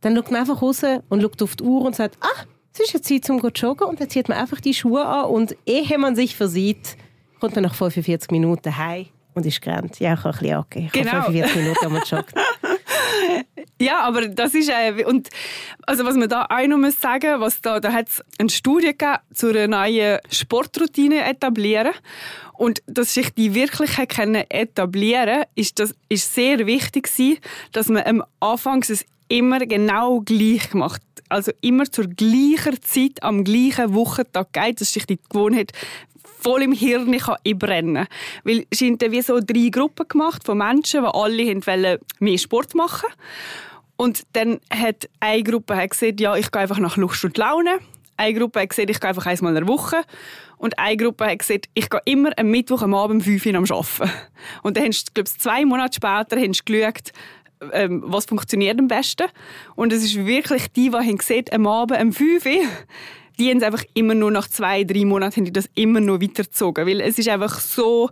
Dann 0.00 0.16
schaut 0.16 0.30
man 0.30 0.40
einfach 0.40 0.60
raus 0.60 0.82
und 1.08 1.22
schaut 1.22 1.42
auf 1.42 1.56
die 1.56 1.64
Uhr 1.64 1.82
und 1.82 1.94
sagt, 1.94 2.16
ah, 2.20 2.44
es 2.72 2.80
ist 2.80 2.92
jetzt 2.94 3.08
Zeit 3.08 3.24
zum 3.24 3.40
zu 3.40 3.48
joggen 3.48 3.86
und 3.86 4.00
dann 4.00 4.08
zieht 4.08 4.28
man 4.28 4.38
einfach 4.38 4.60
die 4.60 4.74
Schuhe 4.74 5.04
an 5.04 5.26
und 5.26 5.56
ehe 5.66 5.98
man 5.98 6.16
sich 6.16 6.36
versieht, 6.36 6.96
kommt 7.40 7.54
man 7.54 7.64
nach 7.64 7.74
45 7.74 8.30
Minuten 8.30 8.76
heim 8.76 9.06
und 9.34 9.46
ist 9.46 9.60
gerannt. 9.60 9.98
Ja, 10.00 10.14
ich 10.14 10.24
habe 10.24 10.30
ein 10.30 10.38
bisschen 10.38 10.56
angegeben. 10.56 10.86
Ich 10.86 10.92
genau. 10.92 11.12
habe 11.12 11.32
45 11.32 11.56
Minuten 11.56 11.86
am 11.86 11.94
joggen. 11.96 12.34
Ja, 13.82 14.02
aber 14.02 14.28
das 14.28 14.54
ist 14.54 14.68
äh, 14.68 15.04
und 15.04 15.28
also 15.86 16.04
was 16.04 16.16
man 16.16 16.28
da 16.28 16.46
auch 16.48 16.66
noch 16.68 16.78
muss 16.78 17.00
sagen, 17.00 17.40
was 17.40 17.60
da 17.60 17.80
da 17.80 17.92
hat 17.92 18.08
es 18.08 18.22
eine 18.38 18.48
Studie 18.48 18.86
gegeben 18.96 19.18
zu 19.34 19.48
einer 19.48 19.66
neuen 19.66 20.20
Sportroutine 20.30 21.24
etablieren 21.24 21.92
und 22.52 22.80
dass 22.86 23.14
sich 23.14 23.34
die 23.34 23.56
wirklich 23.56 23.90
können 24.08 24.44
etablieren, 24.48 25.46
ist 25.56 25.80
das 25.80 25.96
ist 26.08 26.32
sehr 26.32 26.64
wichtig 26.66 27.10
gewesen, 27.12 27.38
dass 27.72 27.88
man 27.88 28.04
am 28.04 28.22
Anfang 28.38 28.84
es 28.88 29.04
immer 29.26 29.58
genau 29.66 30.20
gleich 30.20 30.74
macht. 30.74 31.02
Also 31.28 31.50
immer 31.60 31.90
zur 31.90 32.06
gleichen 32.06 32.80
Zeit 32.82 33.22
am 33.22 33.42
gleichen 33.42 33.94
Wochentag 33.94 34.52
geht, 34.52 34.80
dass 34.80 34.92
sich 34.92 35.06
die 35.06 35.18
Gewohnheit 35.28 35.72
voll 36.42 36.62
im 36.62 36.72
Hirn 36.72 37.16
kann 37.18 37.36
einbrennen 37.46 38.06
Weil 38.44 38.66
es 38.70 38.80
sind 38.80 39.02
wie 39.02 39.22
so 39.22 39.40
drei 39.40 39.68
Gruppen 39.70 40.08
gemacht 40.08 40.44
von 40.44 40.58
Menschen, 40.58 41.02
die 41.02 41.10
alle 41.12 41.66
wollen 41.66 41.98
mehr 42.18 42.38
Sport 42.38 42.74
machen 42.74 43.08
Und 43.96 44.22
dann 44.32 44.60
hat 44.70 45.08
eine 45.20 45.42
Gruppe 45.42 45.86
gesagt, 45.88 46.20
ja, 46.20 46.36
ich 46.36 46.50
gehe 46.50 46.62
einfach 46.62 46.78
nach 46.78 46.96
Lust 46.96 47.24
und 47.24 47.36
Laune. 47.36 47.78
Eine 48.16 48.38
Gruppe 48.38 48.60
hat 48.60 48.70
gesagt, 48.70 48.90
ich 48.90 49.00
gehe 49.00 49.08
einfach 49.08 49.26
einmal 49.26 49.56
in 49.56 49.66
der 49.66 49.68
Woche. 49.68 50.02
Und 50.56 50.78
eine 50.78 50.96
Gruppe 50.96 51.26
hat 51.26 51.38
gesagt, 51.38 51.66
ich 51.74 51.88
gehe 51.90 52.00
immer 52.04 52.30
am 52.36 52.50
Mittwoch 52.50 52.82
am 52.82 52.94
Abend 52.94 53.20
um 53.22 53.24
5 53.24 53.46
Uhr 53.46 53.54
am 53.54 53.64
Arbeiten. 53.64 54.12
Und 54.62 54.76
dann 54.76 54.84
haben 54.84 54.92
sie, 54.92 55.04
glaube 55.12 55.28
ich, 55.28 55.38
zwei 55.38 55.64
Monate 55.64 55.96
später 55.96 56.40
haben 56.40 56.54
sie 56.54 56.64
geschaut, 56.64 57.12
ähm, 57.72 58.02
was 58.06 58.26
funktioniert 58.26 58.78
am 58.78 58.88
besten. 58.88 59.28
Und 59.74 59.92
es 59.92 60.04
ist 60.04 60.16
wirklich 60.16 60.68
die, 60.72 60.90
die 60.90 60.96
haben 60.96 61.18
gesehen, 61.18 61.44
am 61.52 61.66
Abend 61.66 62.00
um 62.00 62.12
5 62.12 62.46
Uhr 62.46 62.52
die 63.38 63.50
haben 63.50 63.58
es 63.58 63.62
einfach 63.62 63.84
immer 63.94 64.14
nur 64.14 64.30
nach 64.30 64.48
zwei, 64.48 64.84
drei 64.84 65.04
Monaten 65.04 65.36
haben 65.36 65.44
die 65.44 65.52
das 65.52 65.68
immer 65.74 66.00
nur 66.00 66.20
weitergezogen. 66.20 66.86
Weil 66.86 67.00
es 67.00 67.18
ist 67.18 67.28
einfach 67.28 67.60
so, 67.60 68.10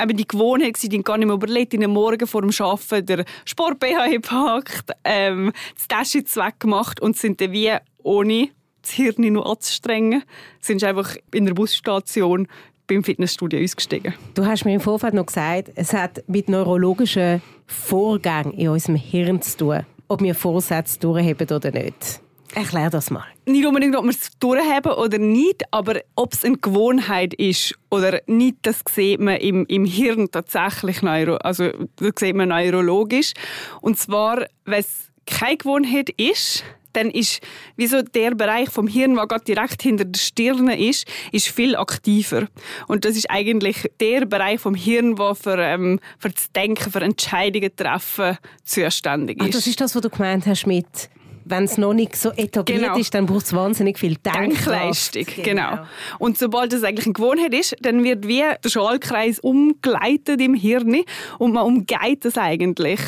eben 0.00 0.16
die 0.16 0.26
Gewohnheit 0.26 0.82
die 0.82 1.02
gar 1.02 1.18
nicht 1.18 1.26
mehr 1.26 1.36
überlegt, 1.36 1.74
in 1.74 1.80
den 1.80 1.90
Morgen 1.90 2.26
vor 2.26 2.42
dem 2.42 2.50
Arbeiten 2.58 3.06
der 3.06 3.24
Sport 3.44 3.78
BH 3.80 4.08
gepackt, 4.08 4.92
ähm, 5.04 5.52
das 5.74 5.88
Taschen 5.88 6.24
weggemacht 6.24 7.00
und 7.00 7.16
sind 7.16 7.40
dann 7.40 7.52
wie 7.52 7.72
ohne 8.02 8.48
das 8.82 8.92
Hirn 8.92 9.32
nur 9.32 9.48
anzustrengen, 9.48 10.22
sind 10.60 10.84
einfach 10.84 11.16
in 11.32 11.46
der 11.46 11.54
Busstation 11.54 12.46
beim 12.86 13.02
Fitnessstudio 13.02 13.60
ausgestiegen. 13.60 14.14
Du 14.34 14.46
hast 14.46 14.64
mir 14.64 14.74
im 14.74 14.80
Vorfeld 14.80 15.14
noch 15.14 15.26
gesagt, 15.26 15.72
es 15.74 15.92
hat 15.92 16.22
mit 16.28 16.48
neurologischen 16.48 17.42
Vorgängen 17.66 18.52
in 18.52 18.68
unserem 18.68 18.94
Hirn 18.94 19.42
zu 19.42 19.56
tun, 19.56 19.86
ob 20.08 20.22
wir 20.22 20.34
Vorsätze 20.34 21.00
durchheben 21.00 21.48
oder 21.50 21.72
nicht. 21.72 22.20
Erklär 22.54 22.90
das 22.90 23.10
mal. 23.10 23.24
Nicht 23.44 23.66
unbedingt, 23.66 23.96
ob 23.96 24.04
wir 24.04 24.10
es 24.10 24.30
durchhaben 24.38 24.92
oder 24.92 25.18
nicht, 25.18 25.62
aber 25.70 26.00
ob 26.14 26.32
es 26.32 26.44
eine 26.44 26.56
Gewohnheit 26.56 27.34
ist 27.34 27.74
oder 27.90 28.20
nicht, 28.26 28.56
das 28.62 28.82
sieht 28.88 29.20
man 29.20 29.36
im, 29.36 29.66
im 29.66 29.84
Hirn 29.84 30.30
tatsächlich, 30.30 31.02
neuro, 31.02 31.36
also 31.36 31.70
das 31.96 32.12
sieht 32.18 32.34
man 32.34 32.48
neurologisch. 32.48 33.32
Und 33.80 33.98
zwar, 33.98 34.46
wenn 34.64 34.80
es 34.80 35.10
keine 35.26 35.56
Gewohnheit 35.56 36.10
ist, 36.10 36.64
dann 36.96 37.10
ist 37.10 37.40
wie 37.76 37.86
so 37.86 38.00
der 38.02 38.34
Bereich 38.34 38.70
vom 38.70 38.88
Hirn, 38.88 39.14
der 39.14 39.26
gerade 39.26 39.44
direkt 39.44 39.82
hinter 39.82 40.06
der 40.06 40.18
Stirn 40.18 40.68
ist, 40.68 41.06
ist 41.30 41.48
viel 41.48 41.76
aktiver. 41.76 42.48
Und 42.88 43.04
das 43.04 43.16
ist 43.16 43.30
eigentlich 43.30 43.90
der 44.00 44.24
Bereich 44.24 44.60
vom 44.60 44.74
Hirn, 44.74 45.16
der 45.16 45.34
für, 45.34 45.58
ähm, 45.58 46.00
für 46.18 46.30
das 46.30 46.50
Denken, 46.52 46.90
für 46.90 47.02
Entscheidungen 47.02 47.74
treffen 47.76 48.38
zuständig 48.64 49.38
ist. 49.38 49.46
Ach, 49.46 49.52
das 49.52 49.66
ist 49.66 49.80
das, 49.80 49.94
was 49.94 50.02
du 50.02 50.08
gemeint 50.08 50.46
hast 50.46 50.66
mit 50.66 51.10
wenn 51.48 51.64
es 51.64 51.78
noch 51.78 51.94
nicht 51.94 52.16
so 52.16 52.30
etabliert 52.30 52.82
genau. 52.82 52.96
ist, 52.96 53.14
dann 53.14 53.26
braucht 53.26 53.46
es 53.46 53.52
wahnsinnig 53.52 53.98
viel 53.98 54.16
Denkleistung. 54.16 55.24
Genau. 55.42 55.70
genau. 55.70 55.82
Und 56.18 56.36
sobald 56.38 56.72
es 56.72 56.82
eigentlich 56.82 57.06
eine 57.06 57.12
Gewohnheit 57.12 57.54
ist, 57.54 57.76
dann 57.80 58.02
wird 58.02 58.26
wie 58.26 58.42
der 58.62 58.68
Schaltkreis 58.68 59.38
umgeleitet 59.38 60.40
im 60.40 60.54
Hirn 60.54 61.02
und 61.38 61.52
man 61.52 61.64
umgeht 61.64 62.24
das 62.24 62.36
eigentlich. 62.36 63.00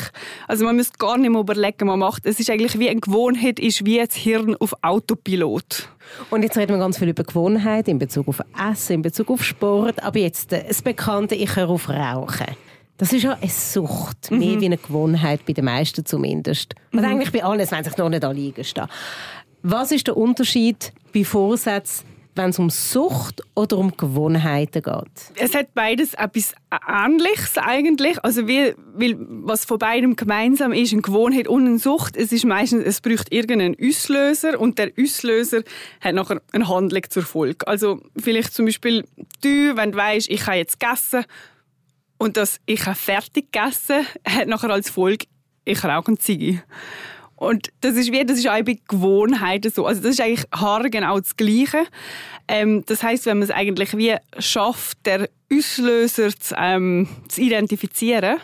Also 0.47 0.63
man 0.63 0.77
muss 0.77 0.93
gar 0.93 1.17
nicht 1.17 1.29
mehr 1.29 1.41
überlegen, 1.41 1.87
man 1.87 1.99
macht. 1.99 2.25
Es 2.25 2.39
ist 2.39 2.49
eigentlich 2.49 2.79
wie 2.79 2.89
eine 2.89 3.01
Gewohnheit, 3.01 3.59
ist 3.59 3.85
wie 3.85 3.97
das 3.97 4.15
Hirn 4.15 4.55
auf 4.55 4.73
Autopilot. 4.81 5.89
Und 6.29 6.43
jetzt 6.43 6.57
reden 6.57 6.73
wir 6.73 6.79
ganz 6.79 6.97
viel 6.97 7.09
über 7.09 7.23
Gewohnheit 7.23 7.87
in 7.87 7.99
Bezug 7.99 8.29
auf 8.29 8.41
Essen, 8.71 8.93
in 8.93 9.01
Bezug 9.01 9.29
auf 9.29 9.43
Sport, 9.43 10.01
aber 10.01 10.19
jetzt 10.19 10.51
das 10.51 10.81
Bekannte, 10.81 11.35
ich 11.35 11.55
höre 11.55 11.69
auf 11.69 11.89
Rauchen. 11.89 12.47
Das 12.99 13.13
ist 13.13 13.23
ja 13.23 13.37
eine 13.41 13.49
Sucht, 13.49 14.29
mhm. 14.29 14.39
mehr 14.39 14.61
wie 14.61 14.65
eine 14.65 14.77
Gewohnheit, 14.77 15.45
bei 15.45 15.53
den 15.53 15.65
meisten 15.65 16.05
zumindest. 16.05 16.75
Und 16.91 16.99
mhm. 16.99 17.05
eigentlich 17.05 17.31
bei 17.31 17.43
allen, 17.43 17.71
wenn 17.71 17.83
sich 17.83 17.97
noch 17.97 18.09
nicht 18.09 18.25
anliegen 18.25 18.63
stehen. 18.63 18.87
Was 19.63 19.91
ist 19.91 20.07
der 20.07 20.17
Unterschied 20.17 20.91
bei 21.13 21.23
Vorsätzen, 21.23 22.05
wenn 22.35 22.49
es 22.49 22.59
um 22.59 22.69
Sucht 22.69 23.41
oder 23.55 23.77
um 23.77 23.95
Gewohnheiten 23.95 24.81
geht? 24.81 25.31
Es 25.35 25.55
hat 25.55 25.73
beides 25.73 26.13
etwas 26.13 26.53
Ähnliches 26.87 27.57
eigentlich. 27.57 28.21
Also 28.21 28.49
wie, 28.49 28.73
weil 28.93 29.15
was 29.17 29.63
von 29.63 29.79
beidem 29.79 30.17
gemeinsam 30.17 30.73
ist, 30.73 30.91
eine 30.91 31.01
Gewohnheit 31.01 31.47
und 31.47 31.67
eine 31.67 31.79
Sucht, 31.79 32.17
es 32.17 32.33
ist 32.33 32.43
meistens, 32.43 32.83
es 32.83 32.99
braucht 32.99 33.31
irgendeinen 33.31 33.77
Auslöser 33.81 34.59
und 34.59 34.77
der 34.77 34.91
Auslöser 35.01 35.61
hat 36.01 36.15
nachher 36.15 36.41
eine 36.51 36.67
Handlung 36.67 37.03
zur 37.09 37.23
Folge. 37.23 37.65
Also 37.65 38.01
vielleicht 38.21 38.53
zum 38.53 38.65
Beispiel 38.65 39.05
du, 39.41 39.77
wenn 39.77 39.93
du 39.93 39.97
weißt, 39.97 40.29
ich 40.29 40.45
habe 40.47 40.57
jetzt 40.57 40.81
gegessen 40.81 41.23
und 42.19 42.37
das 42.37 42.59
«Ich 42.67 42.85
habe 42.85 42.95
fertig 42.95 43.51
gegessen» 43.51 44.05
hat 44.27 44.47
nachher 44.47 44.69
als 44.69 44.91
Folge 44.91 45.25
«Ich 45.65 45.83
rauche 45.83 46.09
eine 46.09 46.17
Ziege». 46.19 46.61
Und 47.35 47.69
das 47.79 47.95
ist 47.95 48.11
wie, 48.11 48.25
das 48.25 48.37
ist 48.37 48.49
auch 48.49 48.61
bei 48.63 48.77
Gewohnheiten 48.89 49.71
so. 49.71 49.85
Also 49.85 50.01
das 50.01 50.11
ist 50.11 50.21
eigentlich 50.21 50.45
haargenau 50.53 51.17
das 51.19 51.37
Gleiche. 51.37 51.85
Ähm, 52.49 52.83
das 52.85 53.01
heißt, 53.01 53.25
wenn 53.27 53.37
man 53.37 53.47
es 53.47 53.51
eigentlich 53.51 53.95
wie 53.95 54.13
schafft, 54.39 55.05
der 55.05 55.29
Auslöser 55.51 56.37
zu, 56.37 56.53
ähm, 56.57 57.07
zu 57.29 57.39
identifizieren, 57.41 58.39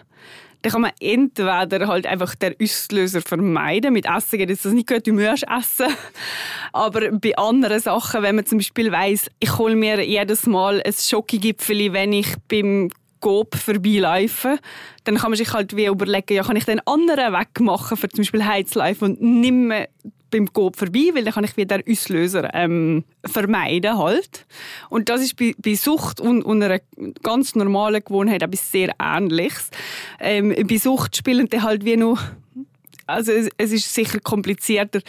dann 0.61 0.71
kann 0.71 0.81
man 0.81 0.91
entweder 1.01 1.87
halt 1.87 2.07
einfach 2.07 2.35
den 2.35 2.55
Auslöser 2.61 3.21
vermeiden. 3.21 3.91
Mit 3.91 4.05
Essen 4.05 4.39
geht 4.39 4.49
es 4.49 4.63
nicht 4.63 4.87
gut, 4.87 5.05
du 5.05 5.11
musst 5.11 5.43
essen. 5.43 5.93
Aber 6.71 7.11
bei 7.11 7.37
anderen 7.37 7.81
Sachen, 7.81 8.23
wenn 8.23 8.35
man 8.35 8.45
zum 8.45 8.59
Beispiel 8.59 8.93
weiss, 8.93 9.29
ich 9.39 9.57
hole 9.57 9.75
mir 9.75 10.01
jedes 10.05 10.47
Mal 10.47 10.81
ein 10.81 10.93
Schokogipfeli, 10.93 11.91
wenn 11.91 12.13
ich 12.13 12.33
beim 12.47 12.89
Coop 13.25 13.55
vorbeilaufen, 13.55 14.59
dann 15.03 15.15
kann 15.15 15.31
man 15.31 15.37
sich 15.37 15.51
halt 15.51 15.75
wie 15.75 15.87
überlegen, 15.87 16.35
ja, 16.35 16.43
kann 16.43 16.57
ich 16.57 16.65
den 16.65 16.79
anderen 16.85 17.33
Weg 17.33 17.59
machen 17.59 17.97
für 17.97 18.07
zum 18.07 18.19
Beispiel 18.19 18.45
Heizlife 18.45 19.03
und 19.03 19.19
nicht 19.19 19.51
mehr 19.51 19.89
beim 20.29 20.53
Coop 20.53 20.75
vorbei, 20.75 21.09
weil 21.11 21.23
dann 21.23 21.33
kann 21.33 21.43
ich 21.43 21.57
wieder 21.57 21.79
den 21.79 21.91
Auslöser 21.91 22.53
ähm, 22.53 23.03
vermeiden 23.25 23.97
halt. 23.97 24.45
Und 24.91 25.09
das 25.09 25.21
ist 25.21 25.37
bei, 25.37 25.55
bei 25.57 25.73
Sucht 25.73 26.19
und, 26.19 26.43
und 26.43 26.61
einer 26.61 26.81
ganz 27.23 27.55
normalen 27.55 28.03
Gewohnheit 28.03 28.43
etwas 28.43 28.71
sehr 28.71 28.93
Ähnliches. 29.01 29.71
Ähm, 30.19 30.53
bei 30.67 30.77
Sucht 30.77 31.17
spielen 31.17 31.49
dann 31.49 31.63
halt 31.63 31.83
wie 31.83 31.97
noch 31.97 32.19
also 33.07 33.31
es, 33.31 33.49
es, 33.57 33.71
ist 33.71 33.93
sicher 33.93 34.19
komplizierter 34.19 34.99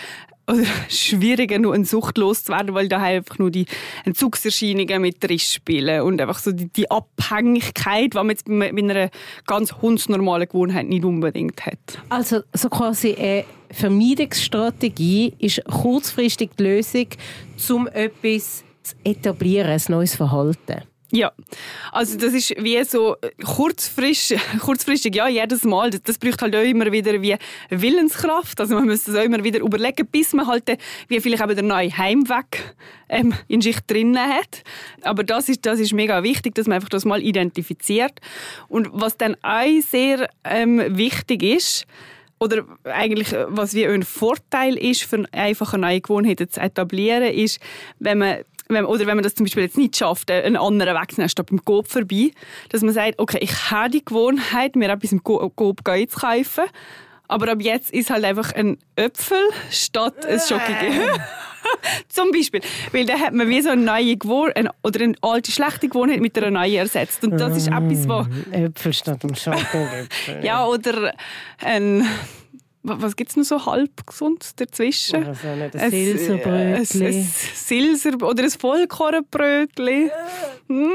schwieriger, 0.88 1.59
nur 1.59 1.75
eine 1.75 1.85
Sucht 1.85 2.19
loszuwerden, 2.19 2.75
weil 2.75 2.88
da 2.88 3.03
einfach 3.03 3.38
nur 3.38 3.50
die 3.50 3.67
Entzugserscheinungen 4.05 5.03
mit 5.03 5.23
drin 5.23 5.38
spielen 5.38 6.03
und 6.03 6.21
einfach 6.21 6.38
so 6.38 6.53
die, 6.53 6.69
die 6.69 6.91
Abhängigkeit, 6.91 8.12
die 8.12 8.17
man 8.17 8.31
jetzt 8.31 8.47
bei 8.47 8.69
einer 8.69 9.11
ganz 9.47 9.73
hundsnormalen 9.73 10.49
Gewohnheit 10.49 10.88
nicht 10.88 11.05
unbedingt 11.05 11.67
hat. 11.67 11.99
Also 12.09 12.41
so 12.53 12.69
quasi 12.69 13.15
eine 13.15 13.45
Vermeidungsstrategie 13.71 15.35
ist 15.38 15.65
kurzfristig 15.65 16.50
die 16.59 16.62
Lösung, 16.62 17.07
um 17.71 17.88
etwas 17.88 18.65
zu 18.83 18.95
etablieren, 19.03 19.71
ein 19.71 19.83
neues 19.88 20.15
Verhalten. 20.15 20.83
Ja, 21.12 21.30
also 21.92 22.18
das 22.18 22.34
ist 22.34 22.54
wie 22.58 22.82
so 22.82 23.16
kurzfristig, 23.44 24.40
kurzfristig 24.60 25.14
ja, 25.14 25.28
jedes 25.28 25.62
Mal. 25.62 25.90
Das, 25.90 26.02
das 26.02 26.18
braucht 26.18 26.42
halt 26.42 26.56
auch 26.56 26.62
immer 26.62 26.90
wieder 26.90 27.22
wie 27.22 27.36
Willenskraft. 27.70 28.60
Also 28.60 28.75
man 28.75 28.86
muss 28.86 29.04
das 29.04 29.14
auch 29.14 29.22
immer 29.22 29.44
wieder 29.44 29.60
überlegen, 29.60 30.06
bis 30.10 30.32
man 30.32 30.48
halt 30.48 30.64
wie 31.06 31.20
vielleicht 31.20 31.44
eben 31.44 31.54
der 31.54 31.62
neue 31.62 31.96
Heimweg 31.96 32.75
ähm, 33.08 33.34
in 33.46 33.60
sich 33.60 33.78
drinnen 33.86 34.18
hat. 34.18 34.64
Aber 35.02 35.22
das 35.22 35.48
ist, 35.48 35.64
das 35.64 35.78
ist 35.78 35.92
mega 35.92 36.25
wichtig, 36.25 36.56
dass 36.56 36.66
man 36.66 36.76
einfach 36.76 36.88
das 36.88 37.04
mal 37.04 37.22
identifiziert. 37.22 38.20
Und 38.66 38.88
was 38.90 39.16
dann 39.16 39.36
auch 39.42 39.80
sehr 39.88 40.28
ähm, 40.42 40.96
wichtig 40.96 41.44
ist, 41.44 41.86
oder 42.38 42.66
eigentlich 42.84 43.34
was 43.46 43.75
wie 43.75 43.86
ein 43.86 44.02
Vorteil 44.02 44.76
ist, 44.76 45.04
für 45.04 45.25
einfache 45.32 45.78
neue 45.78 46.00
Gewohnheiten 46.00 46.50
zu 46.50 46.60
etablieren, 46.60 47.32
ist, 47.32 47.60
wenn 47.98 48.18
man 48.18 48.38
wenn, 48.68 48.85
oder 48.85 49.06
wenn 49.06 49.16
man 49.16 49.23
das 49.23 49.35
zum 49.35 49.44
Beispiel 49.44 49.64
jetzt 49.64 49.78
nicht 49.78 49.96
schafft, 49.96 50.30
äh, 50.30 50.42
einen 50.42 50.56
anderen 50.56 50.94
Weg 50.94 51.12
zu 51.12 51.20
nehmen, 51.20 51.28
statt 51.28 51.46
beim 51.50 51.64
Coop 51.64 51.88
vorbei, 51.88 52.30
dass 52.70 52.82
man 52.82 52.92
sagt, 52.92 53.18
okay, 53.18 53.38
ich 53.40 53.70
habe 53.70 53.90
die 53.90 54.04
Gewohnheit, 54.04 54.76
mir 54.76 54.90
etwas 54.90 55.12
im 55.12 55.23
Coop 55.23 55.52
zu 55.56 56.06
kaufen, 56.20 56.64
aber 57.28 57.50
ab 57.50 57.58
jetzt 57.61 57.92
ist 57.92 58.11
halt 58.11 58.25
einfach 58.25 58.52
ein 58.52 58.78
Äpfel 58.94 59.38
statt 59.70 60.25
ein 60.26 60.38
Schoki. 60.38 60.62
Zum 62.08 62.30
Beispiel. 62.30 62.61
Weil 62.92 63.06
dann 63.06 63.20
hat 63.20 63.32
man 63.35 63.49
wie 63.49 63.61
so 63.61 63.70
eine 63.70 63.82
neue 63.82 64.16
Gewohnheit 64.16 64.68
oder 64.85 65.02
eine 65.02 65.14
alte, 65.23 65.50
schlechte 65.50 65.88
Gewohnheit 65.88 66.20
mit 66.20 66.38
einer 66.38 66.52
neuen 66.52 66.76
ersetzt. 66.76 67.25
Und 67.25 67.32
das 67.38 67.56
ist 67.56 67.66
etwas, 67.66 68.08
was... 68.08 68.26
Äpfel 68.52 68.92
statt 68.92 69.23
dem 69.25 69.35
Schoko. 69.35 69.88
ja, 70.42 70.64
oder 70.66 71.12
ein 71.58 72.06
was 72.87 73.16
gibt 73.16 73.31
es 73.31 73.37
noch 73.37 73.45
so 73.45 73.66
halb 73.66 74.07
gesund 74.07 74.61
dazwischen? 74.61 75.26
Also 75.26 75.49
nicht 75.49 75.76
ein 75.76 75.90
Silserbrötchen. 75.90 77.02
Ein, 77.02 77.14
ein 77.14 77.33
Silser 77.55 78.14
oder 78.23 78.45
ein 78.45 78.50
Vollkornbrötchen. 78.50 80.11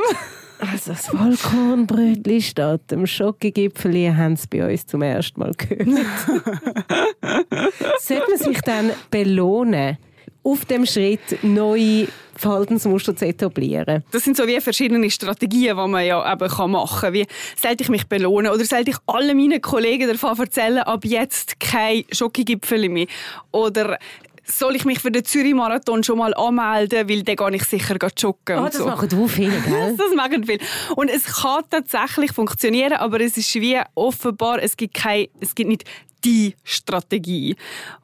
Also 0.64 0.92
das 0.92 1.08
Vollkornbrötchen 1.08 2.40
statt 2.40 2.92
dem 2.92 3.08
Schokogipfel 3.08 4.16
haben 4.16 4.36
sie 4.36 4.46
bei 4.48 4.72
uns 4.72 4.86
zum 4.86 5.02
ersten 5.02 5.40
Mal 5.40 5.54
gehört. 5.58 5.88
Sollte 8.00 8.30
man 8.30 8.38
sich 8.38 8.62
dann 8.62 8.92
belohnen? 9.10 9.98
auf 10.44 10.66
dem 10.66 10.86
Schritt 10.86 11.44
neue 11.44 12.08
Verhaltensmuster 12.42 13.16
zu 13.16 13.26
etablieren. 13.26 14.04
Das 14.12 14.24
sind 14.24 14.36
so 14.36 14.46
wie 14.48 14.60
verschiedene 14.60 15.10
Strategien, 15.10 15.78
die 15.78 15.88
man 15.88 16.06
ja 16.06 16.34
eben 16.34 16.72
machen 16.72 17.02
kann. 17.02 17.14
Wie 17.14 17.26
sollte 17.56 17.84
ich 17.84 17.90
mich 17.90 18.08
belohnen 18.08 18.52
oder 18.52 18.66
sollte 18.66 18.92
ich 18.92 18.98
allen 19.08 19.38
meinen 19.38 19.62
Kollegen 19.62 20.08
davon 20.08 20.38
erzählen, 20.38 20.80
ab 20.80 21.06
jetzt 21.06 21.60
kein 21.60 22.04
Schokogipfel 22.12 22.90
mehr? 22.90 23.08
Oder 23.52 23.98
soll 24.44 24.76
ich 24.76 24.86
mich 24.86 25.00
für 25.00 25.12
den 25.12 25.24
Zürich-Marathon 25.24 26.04
schon 26.04 26.18
mal 26.18 26.34
anmelden, 26.34 27.08
weil 27.10 27.24
dann 27.24 27.36
gehe 27.36 27.56
ich 27.56 27.64
sicher 27.64 27.96
joggen. 28.18 28.60
Oh, 28.60 28.66
das 28.66 28.78
so. 28.78 28.86
machen 28.86 29.10
du 29.10 29.28
viele, 29.28 29.60
gell? 29.68 29.96
das 29.98 30.16
machen 30.16 30.44
viele. 30.46 30.60
Und 30.96 31.10
es 31.10 31.24
kann 31.24 31.64
tatsächlich 31.70 32.32
funktionieren, 32.34 32.94
aber 32.94 33.22
es 33.22 33.38
ist 33.38 33.54
wie 33.56 33.80
offenbar, 33.96 34.62
es 34.62 34.76
gibt, 34.76 34.96
kein, 34.96 35.28
es 35.40 35.56
gibt 35.56 35.70
nicht 35.70 35.86
die 36.24 36.56
Strategie. 36.64 37.56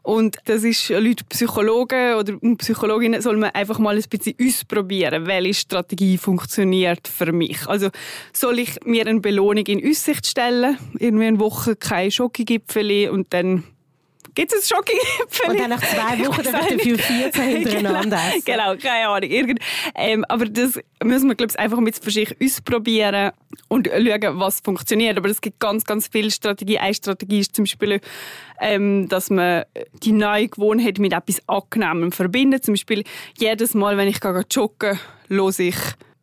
Und 0.01 0.37
das 0.45 0.63
ist 0.63 0.89
Leute, 0.89 1.23
Psychologen 1.25 2.15
oder 2.15 2.33
Psychologinnen, 2.57 3.21
soll 3.21 3.37
man 3.37 3.51
einfach 3.51 3.79
mal 3.79 3.95
ein 3.95 4.03
bisschen 4.09 4.35
ausprobieren, 4.41 5.25
welche 5.25 5.53
Strategie 5.53 6.17
funktioniert 6.17 7.07
für 7.07 7.31
mich. 7.31 7.67
Also 7.67 7.89
soll 8.33 8.59
ich 8.59 8.79
mir 8.85 9.05
eine 9.07 9.19
Belohnung 9.19 9.65
in 9.65 9.89
Aussicht 9.89 10.27
stellen, 10.27 10.77
irgendwie 10.99 11.25
eine 11.25 11.39
Woche 11.39 11.75
kein 11.75 12.11
Schokogipfel 12.11 13.09
und 13.09 13.33
dann 13.33 13.63
Gibt 14.37 14.53
es 14.53 14.69
ein 14.71 14.75
Schokogipfel? 14.77 15.49
Und 15.49 15.59
dann 15.59 15.71
nach 15.71 15.81
zwei 15.81 16.19
Wochen 16.27 16.43
dann 16.43 16.53
dafür 16.53 16.99
14 16.99 17.43
hintereinander 17.57 18.17
essen. 18.17 18.43
Genau, 18.45 18.75
keine 18.75 19.07
Ahnung. 19.07 19.27
Irgend, 19.31 19.59
ähm, 19.95 20.23
aber 20.29 20.45
das 20.45 20.79
müssen 21.03 21.27
wir, 21.27 21.33
glaube 21.33 21.51
ich, 21.51 21.57
einfach 21.57 21.79
mit 21.79 21.97
für 21.97 22.11
sich 22.11 22.35
ausprobieren 22.39 23.31
und 23.67 23.87
schauen, 23.87 24.39
was 24.39 24.59
funktioniert. 24.59 25.17
Aber 25.17 25.27
es 25.27 25.41
gibt 25.41 25.59
ganz, 25.59 25.85
ganz 25.85 26.07
viele 26.11 26.29
Strategien. 26.29 26.81
Eine 26.81 26.93
Strategie 26.93 27.39
ist 27.39 27.55
zum 27.55 27.63
Beispiel, 27.63 27.99
ähm, 28.61 29.09
dass 29.09 29.31
man 29.31 29.63
die 30.03 30.11
neue 30.11 30.49
Gewohnheit 30.49 30.99
mit 30.99 31.13
etwas 31.13 31.41
Angenehmem 31.47 32.11
verbindet. 32.11 32.63
Zum 32.63 32.75
Beispiel 32.75 33.05
jedes 33.39 33.73
Mal, 33.73 33.97
wenn 33.97 34.07
ich 34.07 34.19
joggen 34.51 34.99
gehe, 35.29 35.35
höre 35.35 35.59
ich 35.59 35.75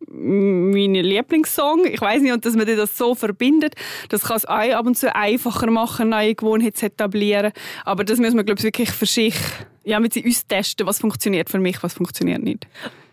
mein 0.07 0.93
Lieblingssong. 0.93 1.85
Ich 1.85 2.01
weiß 2.01 2.21
nicht, 2.21 2.33
und 2.33 2.45
dass 2.45 2.55
man 2.55 2.65
das 2.65 2.97
so 2.97 3.15
verbindet, 3.15 3.75
das 4.09 4.23
kann 4.23 4.37
es 4.37 4.45
auch 4.45 4.55
ab 4.55 4.85
und 4.85 4.97
zu 4.97 5.13
einfacher 5.15 5.69
machen, 5.71 6.09
neue 6.09 6.35
Gewohnheiten 6.35 6.75
zu 6.75 6.85
etablieren. 6.87 7.51
Aber 7.83 8.03
das 8.03 8.19
müssen 8.19 8.37
wir, 8.37 8.43
glaube 8.43 8.59
ich, 8.59 8.63
wirklich 8.63 8.91
für 8.91 9.05
sich, 9.05 9.35
ja, 9.83 9.99
mit 9.99 10.15
uns 10.17 10.47
testen, 10.47 10.85
was 10.87 10.99
funktioniert 10.99 11.49
für 11.49 11.59
mich, 11.59 11.81
was 11.83 11.93
funktioniert 11.93 12.43
nicht. 12.43 12.67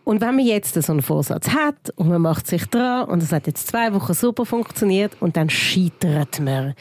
Und 0.04 0.20
wenn 0.20 0.34
man 0.34 0.44
jetzt 0.44 0.74
so 0.74 0.92
einen 0.92 1.02
Vorsatz 1.02 1.50
hat 1.50 1.90
und 1.94 2.08
man 2.08 2.20
macht 2.20 2.46
sich 2.46 2.66
dran 2.66 3.08
und 3.08 3.22
es 3.22 3.30
hat 3.30 3.46
jetzt 3.46 3.68
zwei 3.68 3.94
Wochen 3.94 4.14
super 4.14 4.44
funktioniert 4.44 5.12
und 5.20 5.36
dann 5.36 5.48
scheitert 5.48 6.40
man, 6.40 6.74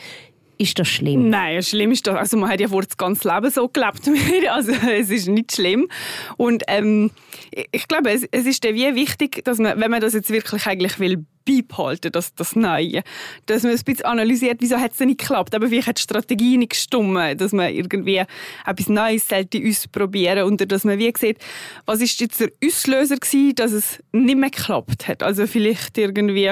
ist 0.62 0.78
das 0.78 0.88
schlimm? 0.88 1.30
Nein, 1.30 1.62
schlimm 1.64 1.92
ist 1.92 2.06
das. 2.06 2.16
Also 2.16 2.38
man 2.38 2.50
hat 2.50 2.60
ja 2.60 2.68
vor 2.68 2.84
das 2.84 2.96
ganze 2.96 3.28
Leben 3.28 3.50
so 3.50 3.68
gelebt. 3.68 4.08
also 4.50 4.72
es 4.72 5.10
ist 5.10 5.28
nicht 5.28 5.56
schlimm. 5.56 5.88
Und 6.38 6.64
ähm, 6.68 7.12
ich 7.72 7.88
glaube, 7.88 8.12
es, 8.12 8.28
es 8.32 8.46
ist 8.46 8.64
wie 8.64 8.96
wichtig, 8.96 9.44
dass 9.44 9.58
man, 9.58 9.80
wenn 9.80 9.92
man 9.92 10.02
das 10.02 10.14
jetzt 10.14 10.30
wirklich 10.30 10.68
eigentlich 10.68 11.00
will 11.00 11.26
beibehalten, 11.46 12.12
das, 12.12 12.36
das 12.36 12.56
Neue, 12.56 13.02
dass 13.48 13.64
man 13.64 13.72
ein 13.72 13.80
bisschen 13.84 14.06
analysiert, 14.06 14.58
wieso 14.62 14.78
hat 14.78 14.94
es 14.94 15.00
nicht 15.00 15.20
geklappt. 15.20 15.56
Aber 15.56 15.68
vielleicht 15.68 15.88
hat 15.88 15.98
die 15.98 16.04
Strategie 16.04 16.58
nicht 16.58 16.72
gestimmt, 16.72 17.42
dass 17.42 17.52
man 17.52 17.74
irgendwie 17.74 18.24
etwas 18.66 18.90
Neues 18.90 19.28
sollte 19.28 19.60
ausprobieren 19.68 20.44
und 20.44 20.72
dass 20.72 20.84
man 20.84 21.00
wie 21.00 21.12
sieht, 21.18 21.40
was 21.86 22.02
ist 22.02 22.20
jetzt 22.22 22.40
der 22.40 22.52
Auslöser 22.64 23.18
gewesen, 23.18 23.56
dass 23.56 23.72
es 23.72 24.04
nicht 24.12 24.38
mehr 24.38 24.52
geklappt 24.52 25.08
hat. 25.08 25.24
Also 25.24 25.48
vielleicht 25.48 25.98
irgendwie 25.98 26.52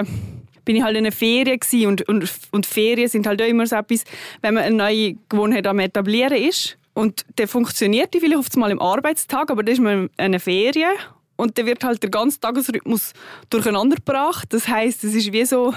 bin 0.69 0.75
ich 0.75 0.83
halt 0.83 0.95
in 0.95 1.03
einer 1.03 1.11
Ferien 1.11 1.87
und, 1.87 2.07
und, 2.07 2.31
und 2.51 2.65
Ferien 2.67 3.09
sind 3.09 3.25
halt 3.25 3.41
auch 3.41 3.47
immer 3.47 3.65
so 3.65 3.75
etwas, 3.75 4.03
wenn 4.43 4.53
man 4.53 4.65
eine 4.65 4.75
neue 4.75 5.15
Gewohnheit 5.27 5.65
am 5.65 5.79
etablieren 5.79 6.37
ist 6.37 6.77
und 6.93 7.25
der 7.39 7.47
funktioniert 7.47 8.13
die 8.13 8.19
vielleicht 8.19 8.55
mal 8.55 8.69
im 8.69 8.79
Arbeitstag, 8.79 9.49
aber 9.49 9.63
dann 9.63 9.73
ist 9.73 9.81
man 9.81 9.93
in 9.93 10.09
einer 10.17 10.39
Ferien 10.39 10.91
und 11.37 11.57
dann 11.57 11.65
wird 11.65 11.83
halt 11.83 12.03
der 12.03 12.11
ganze 12.11 12.39
Tagesrhythmus 12.39 13.13
durcheinander 13.49 13.95
gebracht. 13.95 14.53
Das 14.53 14.67
heißt, 14.67 15.03
es 15.05 15.15
ist 15.15 15.33
wie 15.33 15.43
so 15.43 15.73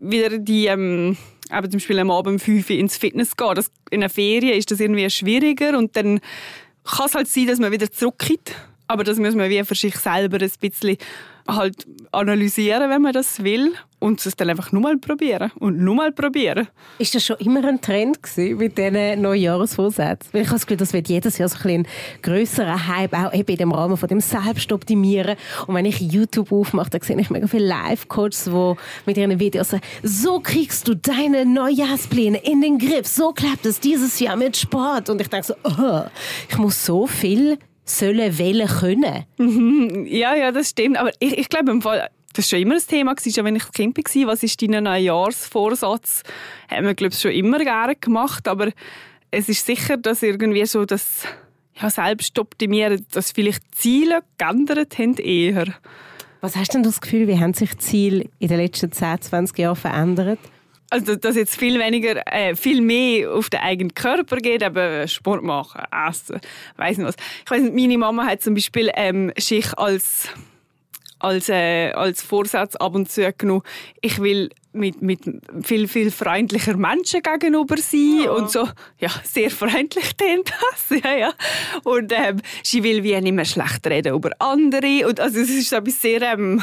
wieder 0.00 0.36
die 0.36 0.66
ähm, 0.66 1.16
eben 1.50 1.70
zum 1.70 1.78
Beispiel 1.78 1.98
am 1.98 2.10
Abend 2.10 2.34
um 2.34 2.38
5 2.38 2.68
Uhr 2.68 2.76
ins 2.76 2.98
Fitness 2.98 3.38
gehen. 3.38 3.54
Das, 3.54 3.70
in 3.88 4.02
einer 4.02 4.10
Ferien 4.10 4.58
ist 4.58 4.70
das 4.70 4.80
irgendwie 4.80 5.08
schwieriger 5.08 5.78
und 5.78 5.96
dann 5.96 6.20
kann 6.84 7.06
es 7.06 7.14
halt 7.14 7.28
sein, 7.28 7.46
dass 7.46 7.58
man 7.58 7.72
wieder 7.72 7.90
zurückkommt. 7.90 8.54
Aber 8.86 9.02
das 9.02 9.18
muss 9.18 9.34
man 9.34 9.48
wie 9.48 9.64
für 9.64 9.74
sich 9.74 9.96
selber 9.96 10.36
ein 10.38 10.50
bisschen 10.60 10.98
halt 11.48 11.86
analysieren, 12.12 12.90
wenn 12.90 13.02
man 13.02 13.12
das 13.12 13.42
will 13.42 13.72
und 14.06 14.24
es 14.24 14.36
dann 14.36 14.48
einfach 14.48 14.70
nur 14.70 14.82
mal 14.82 14.96
probieren 14.96 15.50
und 15.58 15.78
nur 15.78 15.96
mal 15.96 16.12
probieren. 16.12 16.68
Ist 16.98 17.14
das 17.14 17.26
schon 17.26 17.36
immer 17.38 17.64
ein 17.64 17.80
Trend 17.80 18.22
gewesen 18.22 18.56
mit 18.56 18.78
diesen 18.78 19.20
Neujahrsvorsätzen? 19.20 20.32
Weil 20.32 20.42
ich 20.42 20.48
habe 20.48 20.56
das 20.56 20.66
Gefühl, 20.66 20.76
das 20.76 20.92
wird 20.92 21.08
jedes 21.08 21.38
Jahr 21.38 21.48
so 21.48 21.56
ein, 21.68 21.80
ein 21.80 21.86
grösserer 22.22 22.86
Hype, 22.86 23.12
auch 23.14 23.34
eben 23.34 23.50
in 23.50 23.56
dem 23.56 23.72
Rahmen 23.72 23.96
von 23.96 24.08
dem 24.08 24.20
Selbstoptimieren. 24.20 25.36
Und 25.66 25.74
wenn 25.74 25.84
ich 25.84 26.00
YouTube 26.00 26.52
aufmache, 26.52 26.90
dann 26.90 27.00
sehe 27.00 27.18
ich 27.18 27.30
mega 27.30 27.48
viele 27.48 27.66
Live-Coaches, 27.66 28.44
die 28.44 28.74
mit 29.06 29.16
ihren 29.16 29.40
Videos 29.40 29.70
sagen, 29.70 29.82
so 30.02 30.38
kriegst 30.40 30.86
du 30.86 30.94
deine 30.94 31.44
Neujahrspläne 31.44 32.38
in 32.38 32.60
den 32.60 32.78
Griff, 32.78 33.08
so 33.08 33.32
klappt 33.32 33.66
es 33.66 33.80
dieses 33.80 34.20
Jahr 34.20 34.36
mit 34.36 34.56
Sport. 34.56 35.10
Und 35.10 35.20
ich 35.20 35.28
denke 35.28 35.46
so, 35.46 35.54
oh, 35.64 36.02
ich 36.48 36.58
muss 36.58 36.84
so 36.84 37.06
viel 37.06 37.58
sollen, 37.84 38.38
wollen, 38.38 38.68
können. 38.68 39.24
Mhm. 39.38 40.06
Ja, 40.16 40.34
ja, 40.34 40.52
das 40.52 40.70
stimmt. 40.70 40.98
Aber 40.98 41.10
ich, 41.18 41.38
ich 41.38 41.48
glaube, 41.48 41.70
im 41.70 41.82
Fall, 41.82 42.08
das 42.36 42.52
war 42.52 42.58
schon 42.58 42.66
immer 42.66 42.74
ein 42.74 42.86
Thema, 42.86 43.14
schon 43.18 43.44
wenn 43.44 43.56
ich 43.56 43.72
Kind 43.72 43.96
war. 43.96 44.26
Was 44.26 44.42
ist 44.42 44.60
dein 44.60 44.82
Neujahrsvorsatz? 44.82 46.22
Haben 46.68 46.86
wir, 46.86 46.94
glaube 46.94 47.14
ich, 47.14 47.20
schon 47.20 47.30
immer 47.30 47.58
gerne 47.58 47.96
gemacht. 47.96 48.46
Aber 48.46 48.70
es 49.30 49.48
ist 49.48 49.64
sicher, 49.64 49.96
dass 49.96 50.22
irgendwie 50.22 50.66
so 50.66 50.84
das 50.84 51.24
ja, 51.80 51.90
Selbstoptimieren, 51.90 53.06
dass 53.12 53.32
vielleicht 53.32 53.62
Ziele 53.74 54.20
geändert 54.38 54.98
haben 54.98 55.14
eher. 55.16 55.66
Was 56.40 56.56
hast 56.56 56.74
denn 56.74 56.82
das 56.82 57.00
Gefühl, 57.00 57.26
wie 57.26 57.38
haben 57.38 57.54
sich 57.54 57.70
die 57.70 57.78
Ziele 57.78 58.24
in 58.38 58.48
den 58.48 58.58
letzten 58.58 58.92
10, 58.92 59.22
20 59.22 59.58
Jahren 59.58 59.76
verändert? 59.76 60.38
Also, 60.90 61.16
dass 61.16 61.34
jetzt 61.34 61.56
viel 61.56 61.80
weniger, 61.80 62.22
äh, 62.32 62.54
viel 62.54 62.80
mehr 62.80 63.32
auf 63.32 63.50
den 63.50 63.60
eigenen 63.60 63.94
Körper 63.94 64.36
geht, 64.36 64.62
eben 64.62 65.08
Sport 65.08 65.42
machen, 65.42 65.82
essen, 66.08 66.38
weiß 66.76 66.98
nicht 66.98 67.08
was. 67.08 67.16
Ich 67.44 67.50
weiß 67.50 67.62
nicht, 67.62 67.74
meine 67.74 67.98
Mama 67.98 68.26
hat 68.26 68.42
zum 68.42 68.54
Beispiel 68.54 68.90
ähm, 68.94 69.32
sich 69.36 69.76
als 69.76 70.28
als, 71.18 71.48
äh, 71.48 71.92
als 71.92 72.22
Vorsatz 72.22 72.76
ab 72.76 72.94
und 72.94 73.10
zu 73.10 73.32
genommen, 73.32 73.62
ich 74.00 74.20
will 74.20 74.50
mit, 74.72 75.00
mit 75.00 75.20
viel, 75.62 75.88
viel 75.88 76.10
freundlicher 76.10 76.76
Menschen 76.76 77.22
gegenüber 77.22 77.76
sein 77.78 78.22
ja. 78.24 78.30
und 78.30 78.50
so, 78.50 78.68
ja, 78.98 79.10
sehr 79.24 79.50
freundlich 79.50 80.14
tönt 80.16 80.50
das, 80.50 81.00
ja, 81.04 81.16
ja. 81.16 81.32
Und 81.84 82.12
ähm, 82.12 82.40
sie 82.62 82.82
will 82.82 83.02
wie 83.02 83.18
nicht 83.20 83.32
mehr 83.32 83.44
schlecht 83.44 83.86
reden 83.86 84.14
über 84.14 84.30
andere 84.38 85.08
und 85.08 85.18
also 85.18 85.40
es 85.40 85.50
ist 85.50 85.72
etwas 85.72 86.00
sehr, 86.00 86.22
ähm, 86.22 86.62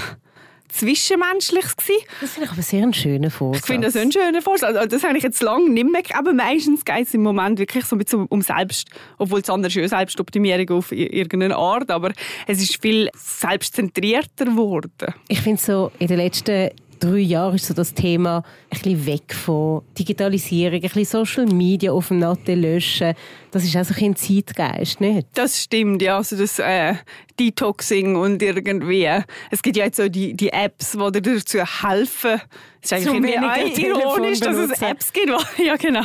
Zwischenmenschliches 0.73 1.75
gewesen. 1.77 2.03
Das 2.19 2.31
finde 2.31 2.45
ich 2.45 2.51
aber 2.51 2.61
sehr 2.61 2.83
ein 2.83 2.93
schöner 2.93 3.29
Vorsatz. 3.29 3.61
Ich 3.61 3.65
finde 3.67 3.87
das 3.87 3.95
ein 3.95 4.11
schöner 4.11 4.41
Vorsatz. 4.41 4.75
Also 4.75 4.87
das 4.89 5.03
habe 5.03 5.17
ich 5.17 5.23
jetzt 5.23 5.41
lange 5.43 5.69
nicht 5.69 5.89
mehr. 5.89 6.01
Aber 6.15 6.33
meistens 6.33 6.83
geht 6.83 7.07
es 7.07 7.13
im 7.13 7.21
Moment 7.21 7.59
wirklich 7.59 7.85
so 7.85 7.95
ein 7.95 8.27
um 8.29 8.41
Selbst, 8.41 8.89
obwohl 9.17 9.41
es 9.41 9.49
anders 9.49 9.75
ist, 9.75 9.91
Selbstoptimierung 9.91 10.69
auf 10.77 10.91
irgendeine 10.91 11.55
Art, 11.55 11.91
aber 11.91 12.11
es 12.47 12.61
ist 12.61 12.81
viel 12.81 13.09
selbstzentrierter 13.15 14.45
geworden. 14.45 15.13
Ich 15.27 15.41
finde 15.41 15.61
so 15.61 15.91
in 15.99 16.07
den 16.07 16.17
letzten 16.17 16.71
drei 17.03 17.19
Jahren 17.19 17.55
ist 17.55 17.65
so 17.65 17.73
das 17.73 17.93
Thema 17.93 18.43
ein 18.69 18.79
bisschen 18.79 19.05
weg 19.05 19.33
von 19.33 19.81
Digitalisierung, 19.97 20.75
ein 20.75 20.81
bisschen 20.81 21.05
Social 21.05 21.45
Media 21.45 21.91
auf 21.91 22.07
dem 22.07 22.19
Natte 22.19 22.55
löschen. 22.55 23.13
Das 23.51 23.63
ist 23.63 23.75
auch 23.75 23.83
so 23.83 23.93
ein 24.03 24.15
Zeitgeist, 24.15 25.01
nicht? 25.01 25.27
Das 25.33 25.61
stimmt, 25.61 26.01
ja. 26.01 26.17
Also 26.17 26.37
das 26.37 26.59
äh, 26.59 26.95
Detoxing 27.39 28.15
und 28.15 28.41
irgendwie. 28.41 29.09
Es 29.51 29.61
gibt 29.61 29.75
ja 29.75 29.85
jetzt 29.85 29.97
so 29.97 30.07
die, 30.07 30.33
die 30.33 30.53
Apps, 30.53 30.91
die 30.91 31.21
dir 31.21 31.35
dazu 31.35 31.59
helfen, 31.59 32.41
Es 32.83 32.91
ist 32.91 33.07
eigentlich 33.07 33.33
irgendwie 33.33 33.85
ironisch, 33.85 34.39
dass 34.41 34.57
es 34.57 34.81
Apps 34.81 35.13
gibt. 35.13 35.29
ja, 35.57 35.77
genau. 35.77 36.01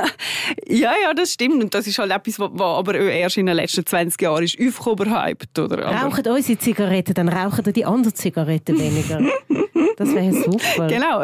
ja, 0.66 0.92
ja, 1.02 1.12
das 1.14 1.34
stimmt. 1.34 1.62
Und 1.62 1.74
das 1.74 1.86
ist 1.86 1.98
halt 1.98 2.10
etwas, 2.10 2.38
was 2.38 2.60
aber 2.60 2.94
erst 2.94 3.36
in 3.36 3.46
den 3.46 3.56
letzten 3.56 3.84
20 3.84 4.20
Jahren 4.22 4.44
ist 4.44 4.58
aufgehypt. 4.58 5.58
Oder? 5.58 5.84
Rauchen 5.84 6.26
unsere 6.26 6.58
Zigaretten, 6.58 7.12
dann 7.12 7.28
rauchen 7.28 7.70
die 7.72 7.84
anderen 7.84 8.14
Zigaretten 8.14 8.78
weniger. 8.78 9.20
das 9.96 10.14
wäre 10.14 10.32
super. 10.32 10.86
Genau. 10.86 11.22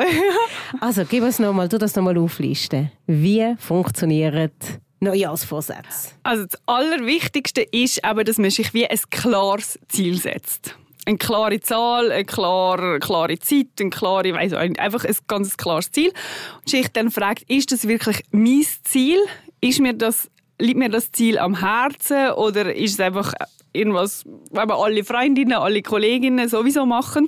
also, 0.80 1.04
gib 1.08 1.24
uns 1.24 1.38
nochmal, 1.38 1.68
du 1.68 1.78
das 1.78 1.96
nochmal 1.96 2.18
auflisten. 2.18 2.92
Wie 3.06 3.54
funktioniert 3.58 4.52
Neujahrsvorsätze? 5.00 6.10
Also 6.22 6.44
das 6.44 6.60
Allerwichtigste 6.66 7.62
ist 7.62 8.04
aber, 8.04 8.24
dass 8.24 8.36
man 8.36 8.50
sich 8.50 8.74
wie 8.74 8.86
ein 8.86 8.98
klares 9.10 9.78
Ziel 9.88 10.18
setzt 10.18 10.76
eine 11.04 11.18
klare 11.18 11.60
Zahl, 11.60 12.12
eine 12.12 12.24
klare, 12.24 12.98
klare 13.00 13.38
Zeit, 13.38 13.66
eine 13.80 13.90
klare, 13.90 14.32
weiss 14.32 14.52
auch, 14.52 14.58
einfach 14.58 15.04
ein 15.04 15.16
ganz 15.26 15.56
klares 15.56 15.90
Ziel. 15.90 16.12
Und 16.60 16.68
sich 16.68 16.88
dann 16.88 17.10
fragt, 17.10 17.42
ist 17.50 17.72
das 17.72 17.88
wirklich 17.88 18.22
mein 18.30 18.64
Ziel? 18.84 19.18
Ist 19.60 19.80
mir 19.80 19.94
das, 19.94 20.30
liegt 20.58 20.78
mir 20.78 20.88
das 20.88 21.10
Ziel 21.12 21.38
am 21.38 21.60
Herzen 21.60 22.32
oder 22.32 22.74
ist 22.74 22.94
es 22.94 23.00
einfach 23.00 23.32
irgendwas, 23.72 24.24
was 24.50 24.70
alle 24.70 25.04
Freundinnen, 25.04 25.54
alle 25.54 25.82
Kolleginnen 25.82 26.48
sowieso 26.48 26.86
machen? 26.86 27.26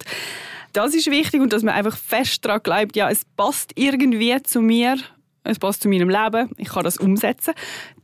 Das 0.73 0.95
ist 0.95 1.11
wichtig 1.11 1.41
und 1.41 1.53
dass 1.53 1.63
man 1.63 1.75
einfach 1.75 1.97
fest 1.97 2.45
daran 2.45 2.61
glaubt, 2.63 2.97
ja, 2.97 3.09
es 3.09 3.25
passt 3.37 3.73
irgendwie 3.77 4.43
zu 4.43 4.61
mir 4.61 4.97
es 5.45 5.59
passt 5.59 5.83
zu 5.83 5.89
meinem 5.89 6.09
Leben, 6.09 6.51
ich 6.57 6.69
kann 6.69 6.85
das 6.85 6.97
umsetzen. 6.97 7.55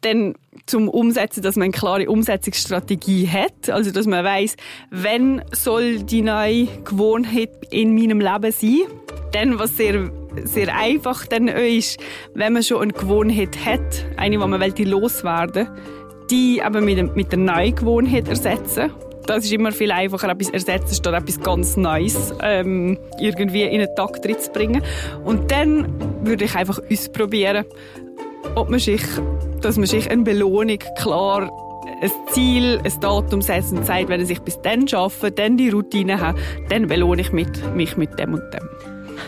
Dann 0.02 0.34
zum 0.66 0.88
Umsetzen, 0.88 1.42
dass 1.42 1.56
man 1.56 1.64
eine 1.64 1.72
klare 1.72 2.08
Umsetzungsstrategie 2.08 3.28
hat, 3.28 3.70
also 3.70 3.90
dass 3.90 4.06
man 4.06 4.24
weiß, 4.24 4.56
wenn 4.90 5.42
soll 5.52 6.02
die 6.02 6.22
neue 6.22 6.66
Gewohnheit 6.84 7.50
in 7.70 7.94
meinem 7.94 8.20
Leben 8.20 8.52
sein. 8.52 8.80
Dann, 9.32 9.58
was 9.58 9.76
sehr, 9.76 10.10
sehr 10.44 10.76
einfach 10.76 11.26
dann 11.26 11.48
ist, 11.48 11.98
wenn 12.34 12.52
man 12.52 12.62
schon 12.62 12.82
eine 12.82 12.92
Gewohnheit 12.92 13.64
hat, 13.64 14.06
eine, 14.16 14.30
die 14.30 14.38
man 14.38 14.60
will, 14.60 14.88
loswerden 14.88 15.68
die 16.30 16.62
aber 16.62 16.80
mit, 16.80 17.16
mit 17.16 17.32
der 17.32 17.40
neuen 17.40 17.74
Gewohnheit 17.74 18.28
ersetzen 18.28 18.92
das 19.30 19.44
ist 19.44 19.52
immer 19.52 19.72
viel 19.72 19.92
einfacher, 19.92 20.28
etwas 20.28 20.50
ersetzen, 20.50 20.94
statt 20.94 21.14
etwas 21.14 21.40
ganz 21.40 21.76
Neues 21.76 22.34
ähm, 22.42 22.98
irgendwie 23.20 23.62
in 23.62 23.80
einen 23.80 23.94
Takt 23.94 24.24
zu 24.24 24.50
bringen. 24.50 24.82
Und 25.24 25.50
dann 25.50 25.86
würde 26.24 26.44
ich 26.44 26.54
einfach 26.56 26.80
ausprobieren, 26.90 27.64
ob 28.56 28.70
man 28.70 28.80
sich, 28.80 29.02
dass 29.60 29.76
man 29.76 29.86
sich 29.86 30.10
eine 30.10 30.22
Belohnung 30.22 30.78
klar 30.98 31.50
ein 32.02 32.10
Ziel, 32.30 32.80
ein 32.82 33.00
Datum 33.00 33.42
setzt 33.42 33.72
und 33.72 33.84
sagt, 33.84 34.08
wenn 34.08 34.20
ich 34.20 34.40
bis 34.40 34.60
dann 34.62 34.88
schaffe, 34.88 35.30
dann 35.30 35.56
die 35.56 35.68
Routine 35.68 36.20
habe, 36.20 36.38
dann 36.68 36.86
belohne 36.86 37.20
ich 37.20 37.30
mit, 37.30 37.74
mich 37.76 37.96
mit 37.96 38.18
dem 38.18 38.34
und 38.34 38.42
dem. 38.54 38.68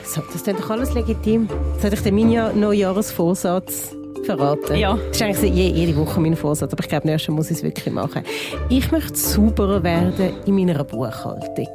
So, 0.05 0.23
das 0.23 0.37
ist 0.37 0.49
doch 0.49 0.71
alles 0.71 0.95
legitim. 0.95 1.49
Das 1.77 1.85
hat 1.85 1.93
ich 1.93 2.01
den 2.01 2.15
meinen 2.15 2.59
Neujahrsvorsatz 2.59 3.95
verraten. 4.25 4.77
Ja. 4.77 4.99
Das 5.09 5.17
ist 5.17 5.23
eigentlich 5.23 5.55
jede 5.55 5.97
Woche 5.97 6.21
mein 6.21 6.37
Vorsatz, 6.37 6.73
aber 6.73 6.83
ich 6.83 6.89
glaube, 6.89 7.07
nächstes 7.07 7.35
muss 7.35 7.51
ich 7.51 7.59
es 7.59 7.63
wirklich 7.63 7.93
machen. 7.93 8.23
Ich 8.69 8.91
möchte 8.91 9.17
sauberer 9.17 9.83
werden 9.83 10.35
in 10.47 10.55
meiner 10.55 10.85
Buchhaltung. 10.85 11.69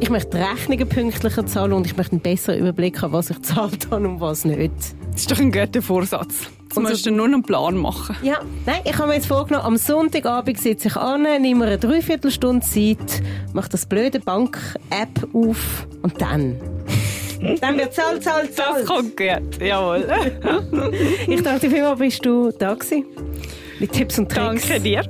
Ich 0.00 0.10
möchte 0.10 0.38
Rechnungen 0.38 0.88
pünktlicher 0.88 1.44
zahlen 1.44 1.72
und 1.72 1.86
ich 1.86 1.96
möchte 1.96 2.12
einen 2.12 2.20
besseren 2.20 2.60
Überblick 2.60 3.02
haben, 3.02 3.12
was 3.12 3.30
ich 3.30 3.42
zahlt 3.42 3.90
habe 3.90 4.08
und 4.08 4.20
was 4.20 4.44
nicht. 4.44 4.72
Das 5.10 5.22
ist 5.22 5.30
doch 5.30 5.38
ein 5.40 5.50
guter 5.50 5.82
Vorsatz. 5.82 6.50
Du 6.74 6.80
musst 6.80 7.06
du 7.06 7.10
nur 7.10 7.26
einen 7.26 7.42
Plan 7.42 7.76
machen. 7.76 8.14
Ja, 8.22 8.40
nein, 8.66 8.80
ich 8.84 8.96
habe 8.96 9.08
mir 9.08 9.14
jetzt 9.14 9.26
vorgenommen, 9.26 9.64
am 9.64 9.76
Sonntagabend 9.76 10.60
sitze 10.60 10.88
ich 10.88 10.96
an, 10.96 11.22
nehme 11.40 11.64
eine 11.64 11.78
Dreiviertelstunde 11.78 12.64
Zeit, 12.64 13.22
mache 13.52 13.70
das 13.70 13.86
blöde 13.86 14.20
Bank-App 14.20 15.34
auf 15.34 15.88
und 16.02 16.20
dann 16.20 16.56
dann 17.60 17.78
wird 17.78 17.94
Zahl, 17.94 18.20
Zahl, 18.20 18.50
Zahl. 18.50 18.80
Das 18.80 18.86
kommt 18.86 19.16
gut, 19.16 19.60
jawohl. 19.60 20.06
ich 21.26 21.42
dachte, 21.42 21.70
wie 21.70 21.96
bist 21.96 22.24
du 22.24 22.50
da 22.50 22.74
gewesen? 22.74 23.06
Mit 23.78 23.92
Tipps 23.92 24.18
und 24.18 24.30
Tricks. 24.30 24.68
Danke 24.68 24.80
dir. 24.80 25.02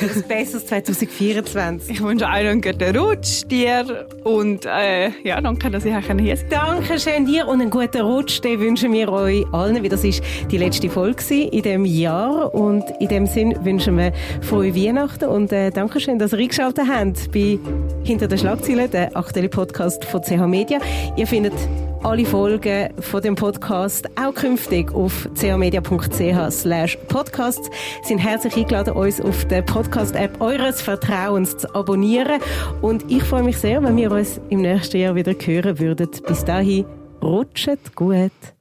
Das 0.00 0.22
Besseres 0.22 0.66
2024. 0.66 1.90
Ich 1.90 2.02
wünsche 2.02 2.24
auch 2.26 2.30
einen 2.30 2.60
guten 2.60 2.96
Rutsch 2.96 3.42
dir 3.50 4.06
und 4.22 4.64
äh, 4.64 5.10
ja, 5.24 5.40
danke, 5.40 5.70
dass 5.70 5.84
ich 5.84 5.92
hier 5.92 6.36
sein 6.36 6.46
Danke 6.50 7.00
schön 7.00 7.26
dir 7.26 7.48
und 7.48 7.60
einen 7.60 7.70
guten 7.70 8.02
Rutsch. 8.02 8.40
Den 8.40 8.60
wünschen 8.60 8.92
wir 8.92 9.10
euch 9.10 9.44
allen, 9.52 9.82
wie 9.82 9.88
das 9.88 10.04
ist 10.04 10.22
die 10.50 10.58
letzte 10.58 10.88
Folge 10.88 11.34
in 11.34 11.62
diesem 11.62 11.84
Jahr 11.84 12.54
und 12.54 12.84
in 13.00 13.08
dem 13.08 13.26
Sinn 13.26 13.56
wünschen 13.64 13.96
wir 13.96 14.12
frohe 14.40 14.74
Weihnachten 14.74 15.28
und 15.28 15.52
äh, 15.52 15.70
danke 15.70 15.98
schön, 15.98 16.18
dass 16.18 16.32
ihr 16.32 16.38
eingeschaltet 16.38 16.84
habt 16.88 17.32
bei 17.32 17.58
Hinter 18.04 18.28
den 18.28 18.38
Schlagzeilen, 18.38 18.90
der 18.90 19.16
aktuelle 19.16 19.48
Podcast 19.48 20.04
von 20.04 20.22
CH 20.22 20.46
Media. 20.46 20.78
Ihr 21.16 21.26
findet 21.26 21.54
alle 22.02 22.24
Folgen 22.24 22.90
von 23.00 23.20
dem 23.22 23.34
Podcast 23.34 24.08
auch 24.16 24.34
künftig 24.34 24.94
auf 24.94 25.28
chmedia.ch 25.34 26.50
slash 26.50 26.96
podcasts. 27.08 27.68
sind 28.04 28.18
herzlich 28.18 28.56
eingeladen, 28.56 28.94
uns 28.94 29.20
auf 29.20 29.44
der 29.46 29.62
Podcast-App 29.88 30.42
eures 30.42 30.82
Vertrauens 30.82 31.56
zu 31.56 31.74
abonnieren. 31.74 32.42
Und 32.82 33.10
ich 33.10 33.22
freue 33.22 33.42
mich 33.42 33.56
sehr, 33.56 33.82
wenn 33.82 33.96
wir 33.96 34.12
uns 34.12 34.38
im 34.50 34.60
nächsten 34.60 34.98
Jahr 34.98 35.14
wieder 35.14 35.32
hören 35.32 35.78
würden. 35.78 36.10
Bis 36.26 36.44
dahin, 36.44 36.84
rutscht 37.22 37.94
gut. 37.94 38.57